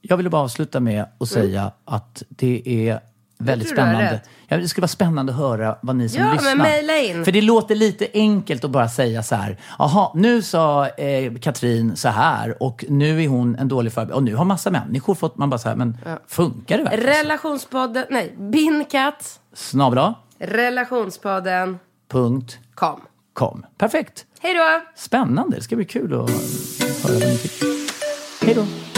[0.00, 1.72] jag ville bara avsluta med att säga mm.
[1.84, 3.00] att det är
[3.38, 4.20] väldigt spännande.
[4.48, 6.54] Ja, det skulle vara spännande att höra vad ni som ja, lyssnar.
[6.54, 7.24] Men mejla in.
[7.24, 9.56] För det låter lite enkelt att bara säga så här.
[9.78, 14.14] Jaha, nu sa eh, Katrin så här och nu är hon en dålig förebild.
[14.14, 16.18] Och nu har massa människor fått, man bara så här, men ja.
[16.26, 17.14] funkar det verkligen?
[17.14, 19.40] Relationspodden, nej, Binkat.
[19.54, 20.14] Snabla.
[20.38, 21.78] Relationspodden.
[22.08, 22.58] Punkt.
[22.74, 23.00] Kom.
[23.32, 23.66] Kom.
[23.78, 24.26] Perfekt.
[24.40, 24.82] Hej då.
[24.94, 25.56] Spännande.
[25.56, 26.38] Det ska bli kul att höra
[27.02, 27.66] vad ni tycker.
[28.46, 28.97] Hej då.